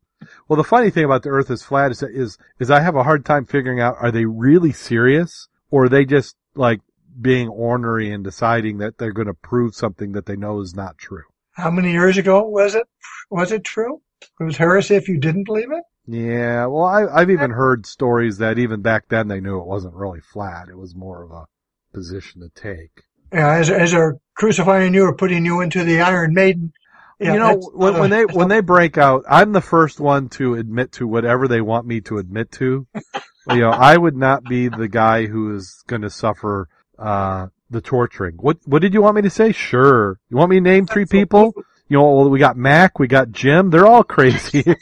[0.48, 3.04] Well, the funny thing about the earth is flat is, is, is I have a
[3.04, 6.80] hard time figuring out, are they really serious or are they just like
[7.22, 10.98] being ornery and deciding that they're going to prove something that they know is not
[10.98, 11.24] true?
[11.52, 12.88] How many years ago was it?
[13.30, 14.02] Was it true?
[14.40, 15.84] It was heresy if you didn't believe it?
[16.06, 19.96] Yeah, well, I, I've even heard stories that even back then they knew it wasn't
[19.96, 20.68] really flat.
[20.70, 21.46] It was more of a
[21.94, 23.04] position to take.
[23.32, 26.74] Yeah, as, as they're crucifying you or putting you into the Iron Maiden.
[27.20, 30.56] Yeah, you know, when, when they when they break out, I'm the first one to
[30.56, 32.86] admit to whatever they want me to admit to.
[33.50, 36.68] you know, I would not be the guy who is going to suffer
[36.98, 38.36] uh, the torturing.
[38.38, 39.52] What what did you want me to say?
[39.52, 40.20] Sure.
[40.30, 41.54] You want me to name three people?
[41.90, 43.70] You know, we got Mac, we got Jim.
[43.70, 44.64] They're all crazy.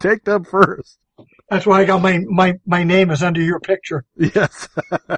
[0.00, 0.98] Take them first.
[1.50, 4.04] That's why I got my my my name is under your picture.
[4.16, 4.68] Yes.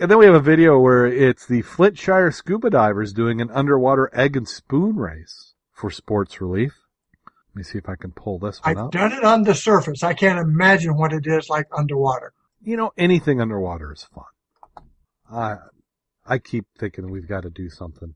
[0.00, 4.10] and then we have a video where it's the Flintshire scuba divers doing an underwater
[4.14, 6.86] egg and spoon race for sports relief.
[7.50, 8.92] Let me see if I can pull this one I've up.
[8.92, 10.04] done it on the surface.
[10.04, 12.32] I can't imagine what it is like underwater.
[12.62, 14.24] You know, anything underwater is fun.
[15.30, 15.56] I
[16.24, 18.14] I keep thinking we've got to do something.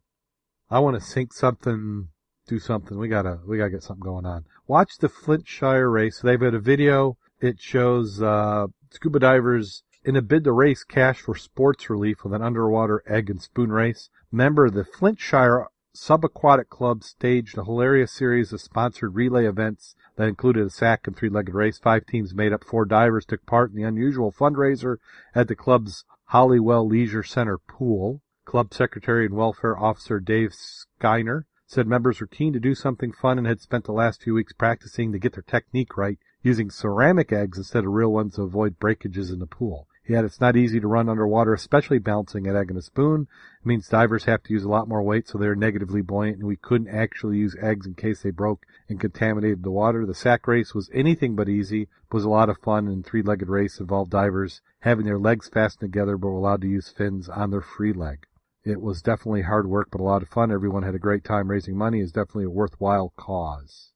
[0.71, 2.09] I want to sink something,
[2.47, 2.97] do something.
[2.97, 4.45] We gotta we gotta get something going on.
[4.69, 6.21] Watch the Flintshire race.
[6.21, 7.17] They've got a video.
[7.41, 12.35] It shows uh, scuba divers in a bid to raise cash for sports relief with
[12.35, 14.11] an underwater egg and spoon race.
[14.31, 15.67] Member of the Flintshire
[15.97, 21.17] Subaquatic Club staged a hilarious series of sponsored relay events that included a sack and
[21.17, 21.79] three-legged race.
[21.79, 24.97] Five teams made up four divers took part in the unusual fundraiser
[25.37, 28.21] at the club's Holywell Leisure Center pool.
[28.45, 33.39] Club Secretary and Welfare Officer Dave Skyner said members were keen to do something fun
[33.39, 37.33] and had spent the last few weeks practicing to get their technique right using ceramic
[37.33, 39.87] eggs instead of real ones to avoid breakages in the pool.
[40.07, 43.27] Yet it's not easy to run underwater, especially balancing an egg in a spoon.
[43.63, 46.47] It means divers have to use a lot more weight, so they're negatively buoyant, and
[46.47, 50.05] we couldn't actually use eggs in case they broke and contaminated the water.
[50.05, 53.49] The sack race was anything but easy, but was a lot of fun, and three-legged
[53.49, 57.51] race involved divers having their legs fastened together, but were allowed to use fins on
[57.51, 58.27] their free leg.
[58.63, 60.53] It was definitely hard work, but a lot of fun.
[60.53, 62.01] Everyone had a great time raising money.
[62.01, 63.93] It's definitely a worthwhile cause.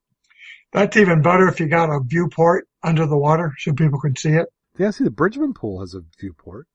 [0.73, 4.33] That's even better if you got a viewport under the water so people can see
[4.33, 4.47] it.
[4.79, 6.65] Yeah, see, the Bridgman pool has a viewport.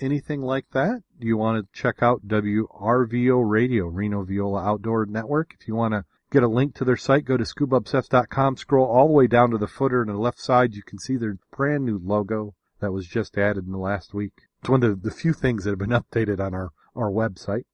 [0.00, 5.54] anything like that, you want to check out WRVO Radio, Reno Viola Outdoor Network.
[5.60, 9.08] If you want to get a link to their site, go to scubaobsessed.com, scroll all
[9.08, 10.74] the way down to the footer on the left side.
[10.74, 14.32] You can see their brand new logo that was just added in the last week.
[14.60, 17.64] It's one of the, few things that have been updated on our, our website.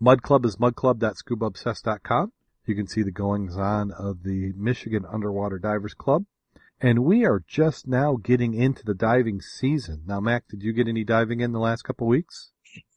[0.00, 2.32] Mud Club is mudclub.scubaobsessed.com.
[2.66, 6.24] You can see the goings on of the Michigan Underwater Divers Club.
[6.84, 10.02] And we are just now getting into the diving season.
[10.06, 12.50] Now, Mac, did you get any diving in the last couple of weeks?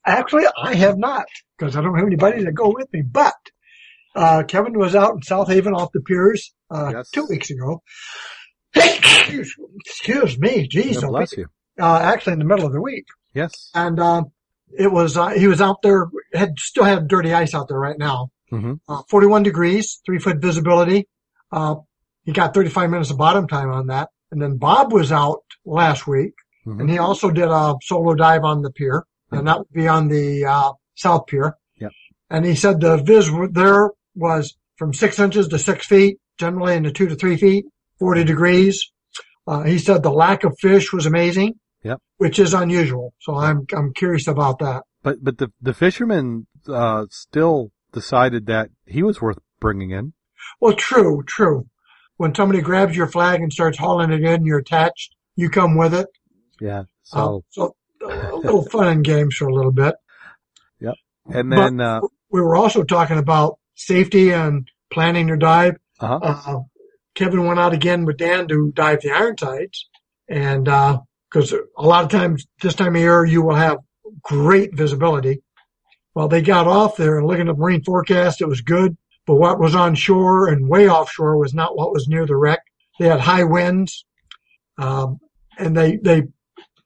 [0.05, 1.25] Actually, I have not
[1.57, 3.01] because I don't have anybody to go with me.
[3.01, 3.33] But
[4.13, 7.09] uh, Kevin was out in South Haven off the piers uh, Yes.
[7.11, 7.81] two weeks ago.
[8.75, 11.47] excuse, me, geez, God bless you.
[11.79, 13.69] uh, actually in the middle of the week, Yes.
[13.73, 14.25] and um,
[14.77, 17.97] it was uh, he was out there had still had dirty ice out there right
[17.97, 18.31] now.
[18.49, 21.07] hmm Uh, 41 degrees, three foot visibility.
[21.51, 21.75] Uh,
[22.27, 24.09] he got 35 minutes of bottom time on that.
[24.31, 26.33] And then Bob was out last week
[26.63, 29.87] hmm and he also did a solo dive on the pier and that would be
[29.87, 31.55] on the, uh, south pier.
[31.79, 31.91] Yep.
[32.29, 36.83] And he said the viz there was from six inches to six feet, generally in
[36.83, 37.65] the two to three feet,
[37.99, 38.91] 40 degrees.
[39.47, 41.55] Uh, he said the lack of fish was amazing.
[41.83, 41.99] Yep.
[42.17, 43.13] Which is unusual.
[43.21, 44.83] So I'm, I'm curious about that.
[45.03, 50.13] But but the the fisherman uh, still decided that he was worth bringing in.
[50.59, 51.67] Well, true, true.
[52.17, 55.15] When somebody grabs your flag and starts hauling it in, you're attached.
[55.35, 56.07] You come with it.
[56.59, 56.79] Yeah.
[56.79, 59.95] Uh, So so a little fun and games for a little bit.
[60.79, 60.95] Yep.
[61.27, 65.77] And then uh, We were also talking about safety and planning your dive.
[65.99, 66.19] uh-huh.
[66.21, 66.59] Uh,
[67.15, 69.87] Kevin went out again with Dan to dive the Ironsides,
[70.29, 73.79] and because a lot of times this time of year you will have
[74.21, 75.41] great visibility.
[76.13, 78.97] Well, they got off there and looking at the marine forecast, it was good,
[79.27, 82.61] but what was on shore and way offshore was not what was near the wreck.
[82.97, 84.05] They had high winds,
[84.77, 85.19] um,
[85.59, 86.23] and they they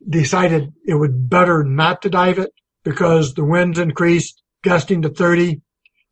[0.09, 2.51] decided it would better not to dive it
[2.83, 5.61] because the winds increased, gusting to 30,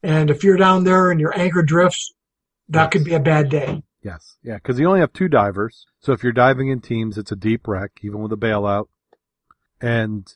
[0.04, 2.14] and if you're down there and your anchor drifts,
[2.70, 3.82] that could be a bad day.
[4.02, 4.38] Yes.
[4.44, 4.56] Yeah.
[4.56, 5.86] Because you only have two divers.
[6.00, 8.86] So if you're diving in teams, it's a deep wreck, even with a bailout.
[9.82, 10.32] And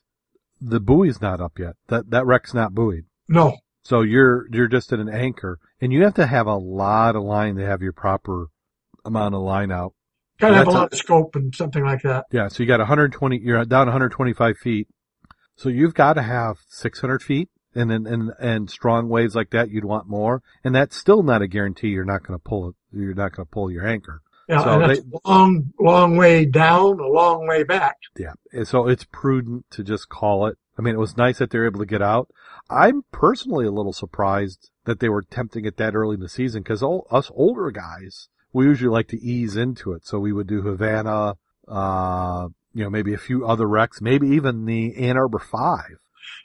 [0.60, 1.76] the buoy's not up yet.
[1.88, 3.06] That that wreck's not buoyed.
[3.30, 7.16] No, So you're you're just at an anchor, and you have to have a lot
[7.16, 8.48] of line to have your proper
[9.06, 9.94] amount of line out.
[10.40, 12.26] gotta have a That's a- lot of scope and something like that.
[12.32, 12.48] Yeah.
[12.48, 13.40] So you got 120.
[13.40, 14.88] You're down 125 feet.
[15.56, 19.70] So you've got to have 600 feet, and then and and strong waves like that,
[19.70, 20.42] you'd want more.
[20.64, 21.90] And that's still not a guarantee.
[21.90, 22.76] You're not going to pull it.
[22.92, 24.22] You're not going to pull your anchor.
[24.50, 27.98] Yeah, So and that's a long, long way down, a long way back.
[28.18, 28.34] Yeah.
[28.52, 30.58] And So it's prudent to just call it.
[30.78, 32.30] I mean, it was nice that they're able to get out.
[32.74, 36.62] I'm personally a little surprised that they were tempting it that early in the season
[36.62, 40.06] because all us older guys, we usually like to ease into it.
[40.06, 41.36] So we would do Havana,
[41.68, 46.00] uh, you know, maybe a few other wrecks, maybe even the Ann Arbor Five.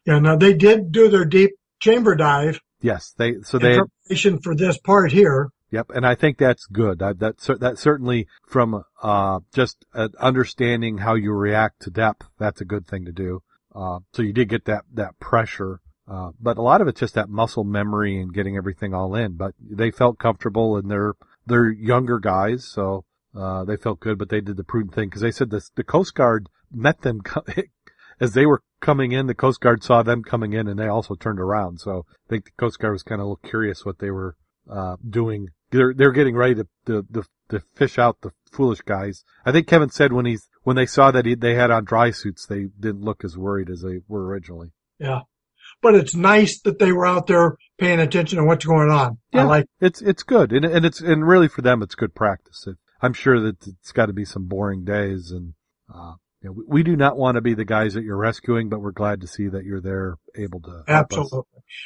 [0.05, 4.55] Yeah, now they did do their deep chamber dive Yes, they, so they, preparation for
[4.55, 5.51] this part here.
[5.71, 7.03] Yep, and I think that's good.
[7.03, 12.61] I, that that certainly from uh, just uh, understanding how you react to depth, that's
[12.61, 13.43] a good thing to do.
[13.75, 17.15] Uh, so you did get that that pressure, uh, but a lot of it's just
[17.15, 19.37] that muscle memory and getting everything all in.
[19.37, 21.15] But they felt comfortable, and they're
[21.47, 23.05] they're younger guys, so
[23.37, 24.19] uh, they felt good.
[24.19, 27.21] But they did the prudent thing because they said this, the Coast Guard met them
[27.25, 27.45] co-
[28.21, 29.27] as they were coming in.
[29.27, 31.81] The Coast Guard saw them coming in, and they also turned around.
[31.81, 34.37] So I think the Coast Guard was kind of a little curious what they were
[34.71, 35.49] uh, doing.
[35.71, 39.25] They're they're getting ready to, to to to fish out the foolish guys.
[39.45, 42.13] I think Kevin said when he's when they saw that he, they had on dry
[42.13, 44.73] suits, they didn't look as worried as they were originally.
[44.99, 45.21] Yeah.
[45.81, 49.19] But it's nice that they were out there paying attention to what's going on.
[49.33, 49.45] I Yeah.
[49.45, 52.65] like, It's it's good, and and it's and really for them, it's good practice.
[52.67, 55.55] It, I'm sure that it's got to be some boring days, and
[55.95, 58.69] uh, you know, we, we do not want to be the guys that you're rescuing,
[58.69, 61.43] but we're glad to see that you're there, able to absolutely.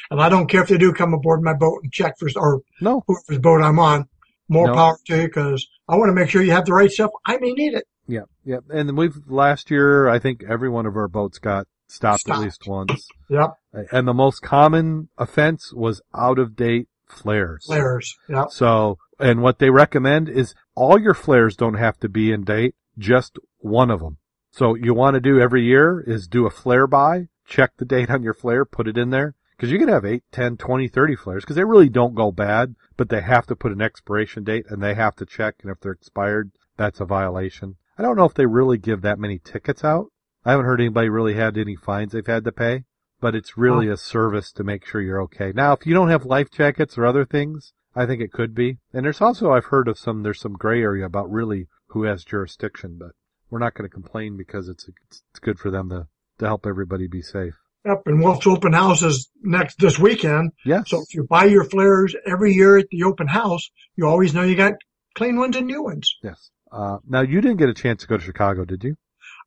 [0.09, 2.61] And I don't care if they do come aboard my boat and check for, or
[2.81, 4.07] No, whoever's boat I'm on.
[4.49, 4.73] More No.
[4.75, 7.11] power to you because I want to make sure you have the right stuff.
[7.25, 7.85] I may need it.
[8.07, 8.57] Yeah, yeah.
[8.69, 12.37] And we've last year, I think every one of our boats got stopped, Stopped.
[12.39, 13.07] at least once.
[13.29, 13.53] Yep.
[13.91, 17.65] And the most common offense was out of date flares.
[17.65, 18.15] Flares.
[18.29, 18.51] Yep.
[18.51, 22.75] So, and what they recommend is all your flares don't have to be in date,
[22.97, 24.17] just one of them.
[24.51, 28.11] So you want to do every year is do a flare buy, check the date
[28.11, 29.33] on your flare, put it in there.
[29.59, 32.75] Cause you can have 8, 10, 20, 30 flares because they really don't go bad,
[32.97, 35.55] but they have to put an expiration date and they have to check.
[35.61, 37.77] And if they're expired, that's a violation.
[37.97, 40.11] I don't know if they really give that many tickets out.
[40.45, 42.83] I haven't heard anybody really had any fines they've had to pay,
[43.21, 45.53] but it's really a service to make sure you're okay.
[45.55, 48.79] Now, if you don't have life jackets or other things, I think it could be.
[48.91, 52.25] And there's also, I've heard of some, there's some gray area about really who has
[52.25, 53.11] jurisdiction, but
[53.49, 56.07] we're not going to complain because it's, it's good for them to,
[56.39, 57.53] to help everybody be safe.
[57.85, 58.03] Yep.
[58.07, 60.51] And Wolf's open house is next this weekend.
[60.65, 60.83] Yeah.
[60.85, 64.41] So if you buy your flares every year at the open house, you always know
[64.43, 64.73] you got
[65.15, 66.15] clean ones and new ones.
[66.23, 66.49] yes.
[66.71, 68.95] Uh, now you didn't get a chance to go to Chicago, did you?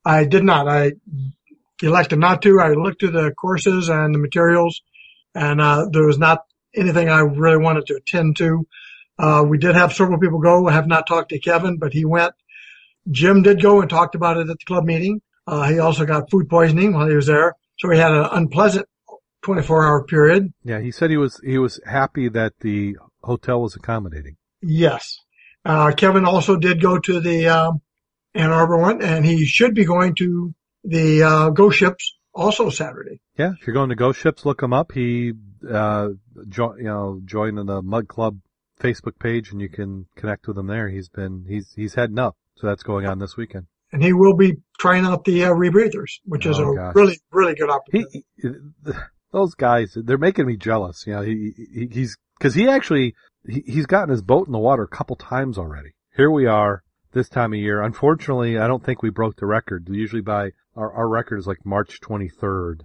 [0.05, 0.67] I did not.
[0.67, 0.93] I
[1.81, 2.59] elected not to.
[2.59, 4.81] I looked through the courses and the materials
[5.35, 6.45] and, uh, there was not
[6.75, 8.67] anything I really wanted to attend to.
[9.19, 10.67] Uh, we did have several people go.
[10.67, 12.33] I have not talked to Kevin, but he went.
[13.09, 15.21] Jim did go and talked about it at the club meeting.
[15.45, 17.53] Uh, he also got food poisoning while he was there.
[17.79, 18.87] So he had an unpleasant
[19.43, 20.53] 24 hour period.
[20.63, 20.79] Yeah.
[20.81, 24.35] He said he was, he was happy that the hotel was accommodating.
[24.61, 25.19] Yes.
[25.63, 27.81] Uh, Kevin also did go to the, um,
[28.37, 30.53] Ann Arbor one and he should be going to
[30.83, 33.19] the, uh, Ghost Ships also Saturday.
[33.37, 34.91] Yeah, if you're going to Ghost Ships, look him up.
[34.91, 35.33] He,
[35.69, 36.09] uh,
[36.47, 38.37] jo- you know, joined the Mud Club
[38.79, 40.87] Facebook page, and you can connect with him there.
[40.89, 43.65] He's been, he's, he's heading up, so that's going on this weekend.
[43.91, 46.95] And he will be trying out the, uh, rebreathers, which is Oh, a gosh.
[46.95, 47.73] really, really good He,
[48.03, 48.25] opportunity.
[48.35, 48.49] he,
[49.31, 51.05] those guys, they're making me jealous.
[51.07, 53.15] You know, he, he he's because he actually
[53.47, 55.91] he, he's gotten his boat in the water a couple times already.
[56.15, 57.81] Here we are this time of year.
[57.81, 59.87] Unfortunately, I don't think we broke the record.
[59.89, 62.81] Usually by our our record is like March 23rd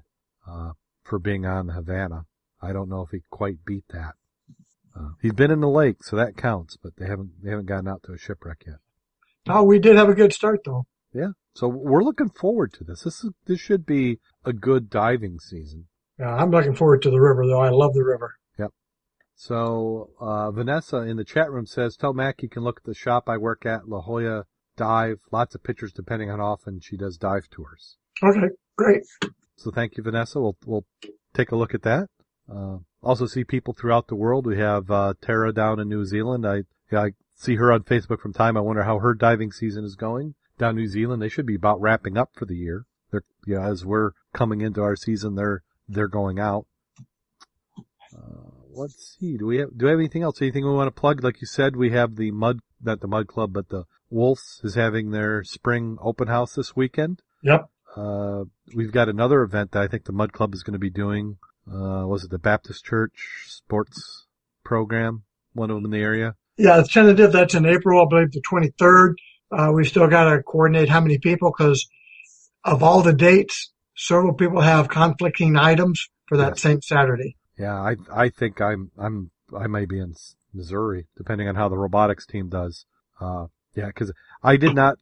[0.48, 0.72] uh,
[1.04, 2.24] for being on the Havana.
[2.60, 4.14] I don't know if he quite beat that.
[4.96, 7.88] Uh, he's been in the lake, so that counts, but they haven't they haven't gotten
[7.88, 8.76] out to a shipwreck yet.
[9.48, 10.86] Oh, we did have a good start though.
[11.12, 13.02] Yeah, so we're looking forward to this.
[13.02, 15.86] This is this should be a good diving season.
[16.18, 17.60] Yeah, I'm looking forward to the river though.
[17.60, 18.36] I love the river.
[19.44, 22.94] So uh, Vanessa in the chat room says, "Tell Mac you can look at the
[22.94, 24.44] shop I work at, La Jolla
[24.76, 25.18] Dive.
[25.32, 29.02] Lots of pictures depending on how often she does dive tours." Okay, great.
[29.56, 30.40] So thank you, Vanessa.
[30.40, 30.86] We'll we'll
[31.34, 32.08] take a look at that.
[32.48, 34.46] Uh, also see people throughout the world.
[34.46, 36.46] We have uh, Tara down in New Zealand.
[36.46, 36.62] I
[36.96, 38.56] I see her on Facebook from time.
[38.56, 41.20] I wonder how her diving season is going down New Zealand.
[41.20, 42.84] They should be about wrapping up for the year.
[43.10, 46.66] They're you know, as we're coming into our season, they're they're going out.
[48.16, 49.36] Uh, let's see.
[49.36, 50.40] Do we have do we have anything else?
[50.40, 51.22] Anything we want to plug?
[51.22, 54.74] Like you said, we have the mud not the mud club, but the Wolves is
[54.74, 57.22] having their spring open house this weekend.
[57.42, 57.68] Yep.
[57.96, 58.44] Uh,
[58.74, 61.36] we've got another event that I think the Mud Club is going to be doing.
[61.66, 63.12] Uh, was it the Baptist Church
[63.46, 64.26] Sports
[64.64, 65.24] Program?
[65.52, 66.34] One of them in the area.
[66.56, 67.32] Yeah, it's tentative.
[67.32, 69.14] That's in April, I believe the 23rd.
[69.50, 71.86] Uh, we still got to coordinate how many people because
[72.64, 76.62] of all the dates, several people have conflicting items for that Yes.
[76.62, 77.36] same Saturday.
[77.58, 80.14] Yeah, I I think I'm I'm I may be in
[80.54, 82.86] Missouri, depending on how the robotics team does.
[83.20, 84.12] Uh, yeah, because
[84.42, 84.96] I did not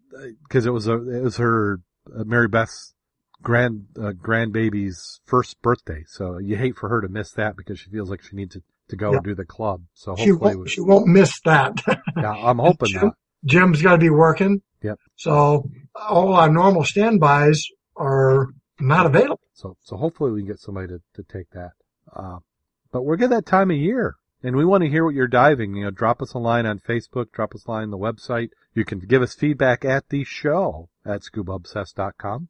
[0.48, 1.80] because it was a it was her
[2.14, 2.94] uh, Mary Beth's
[3.42, 7.90] grand uh, grandbaby's first birthday, so you hate for her to miss that because she
[7.90, 9.20] feels like she needs to to go Yeah.
[9.22, 9.82] do the club.
[9.94, 11.80] So She hopefully, won't, we, she won't miss that.
[12.16, 13.02] yeah, I'm hoping Jim?
[13.02, 13.14] not.
[13.44, 14.62] Jim's got to be working.
[14.82, 14.98] Yep.
[15.16, 17.64] So all our normal standbys
[17.96, 18.48] are
[18.80, 19.40] not available.
[19.54, 21.70] So, so hopefully we can get somebody to, to take that.
[22.14, 22.38] Uh,
[22.92, 24.16] but we're getting that time of year.
[24.42, 25.74] And we want to hear what you're diving.
[25.74, 28.50] You know, drop us a line on Facebook, drop us a line on the website.
[28.74, 32.48] You can give us feedback at the show at scubaobsessed.com.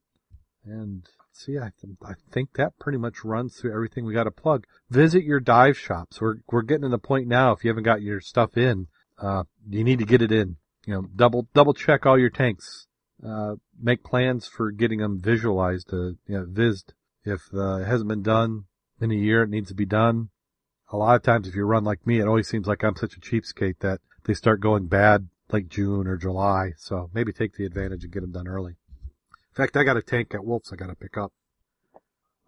[0.65, 4.31] And see, I, th- I think that pretty much runs through everything we got to
[4.31, 4.67] plug.
[4.89, 6.21] Visit your dive shops.
[6.21, 8.87] We're, we're getting to the point now, if you haven't got your stuff in,
[9.19, 10.57] uh, you need to get it in.
[10.87, 12.87] You know, double, double check all your tanks.
[13.27, 16.95] Uh, make plans for getting them visualized, uh, you know, vised.
[17.25, 18.65] If, uh, it hasn't been done
[19.01, 20.31] in a year, it needs to be done.
[20.93, 23.17] A lot of times if you run like me, it always seems like I'm such
[23.17, 26.73] a cheapskate that they start going bad like June or July.
[26.77, 28.73] So maybe take the advantage and get them done early.
[28.73, 31.33] In fact, I got a tank at Wolf's I got to pick up.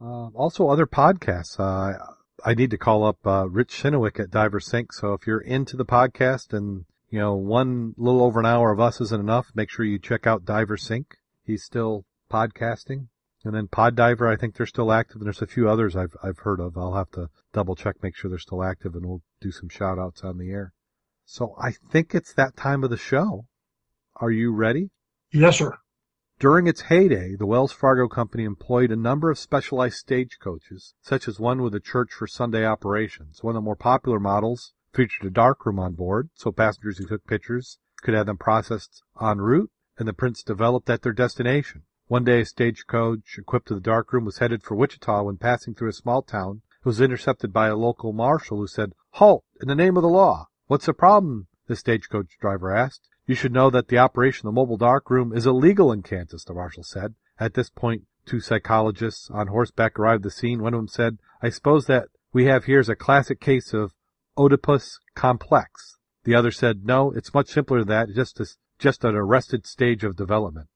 [0.00, 1.58] Uh, also other podcasts.
[1.58, 1.96] Uh,
[2.44, 4.92] I need to call up, uh, Rich Shinowick at Diver Sync.
[4.92, 8.80] So if you're into the podcast and, you know, one little over an hour of
[8.80, 11.16] us isn't enough, make sure you check out Diver Sync.
[11.44, 13.06] He's still podcasting.
[13.44, 16.16] And then Pod Diver, I think they're still active, and there's a few others I've
[16.22, 16.78] I've heard of.
[16.78, 19.98] I'll have to double check, make sure they're still active, and we'll do some shout
[19.98, 20.72] outs on the air.
[21.24, 23.46] So I think it's that time of the show.
[24.16, 24.90] Are you ready?
[25.32, 25.78] Yes, sir.
[26.38, 31.38] During its heyday, the Wells Fargo Company employed a number of specialized stagecoaches, such as
[31.38, 33.42] one with a church for Sunday operations.
[33.42, 37.24] One of the more popular models featured a darkroom on board, so passengers who took
[37.26, 41.84] pictures could have them processed en route, and the prints developed at their destination.
[42.12, 45.88] One day, a stagecoach equipped with a darkroom was headed for Wichita when passing through
[45.88, 46.60] a small town.
[46.80, 49.44] It was intercepted by a local marshal who said, Halt!
[49.62, 50.48] In the name of the law!
[50.66, 51.46] What's the problem?
[51.68, 53.08] the stagecoach driver asked.
[53.24, 56.52] You should know that the operation of the mobile darkroom is illegal in Kansas, the
[56.52, 57.14] marshal said.
[57.40, 60.60] At this point, two psychologists on horseback arrived at the scene.
[60.60, 63.94] One of them said, I suppose that we have here is a classic case of
[64.36, 65.96] Oedipus complex.
[66.24, 68.46] The other said, no, it's much simpler than that, just, a,
[68.78, 70.68] just an arrested stage of development.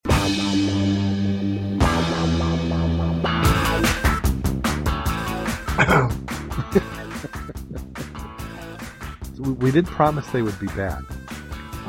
[9.38, 11.02] we, we did promise they would be bad.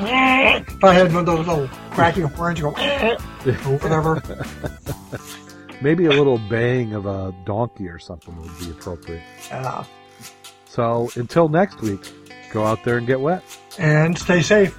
[0.84, 4.22] I had one of those little cracking horns, go whatever.
[5.80, 9.22] Maybe a little baying of a donkey or something would be appropriate.
[9.50, 9.84] Uh,
[10.66, 12.00] So until next week,
[12.52, 13.42] go out there and get wet.
[13.78, 14.76] and stay safe.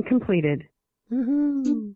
[0.00, 0.68] Been completed.
[1.12, 1.94] Woohoo.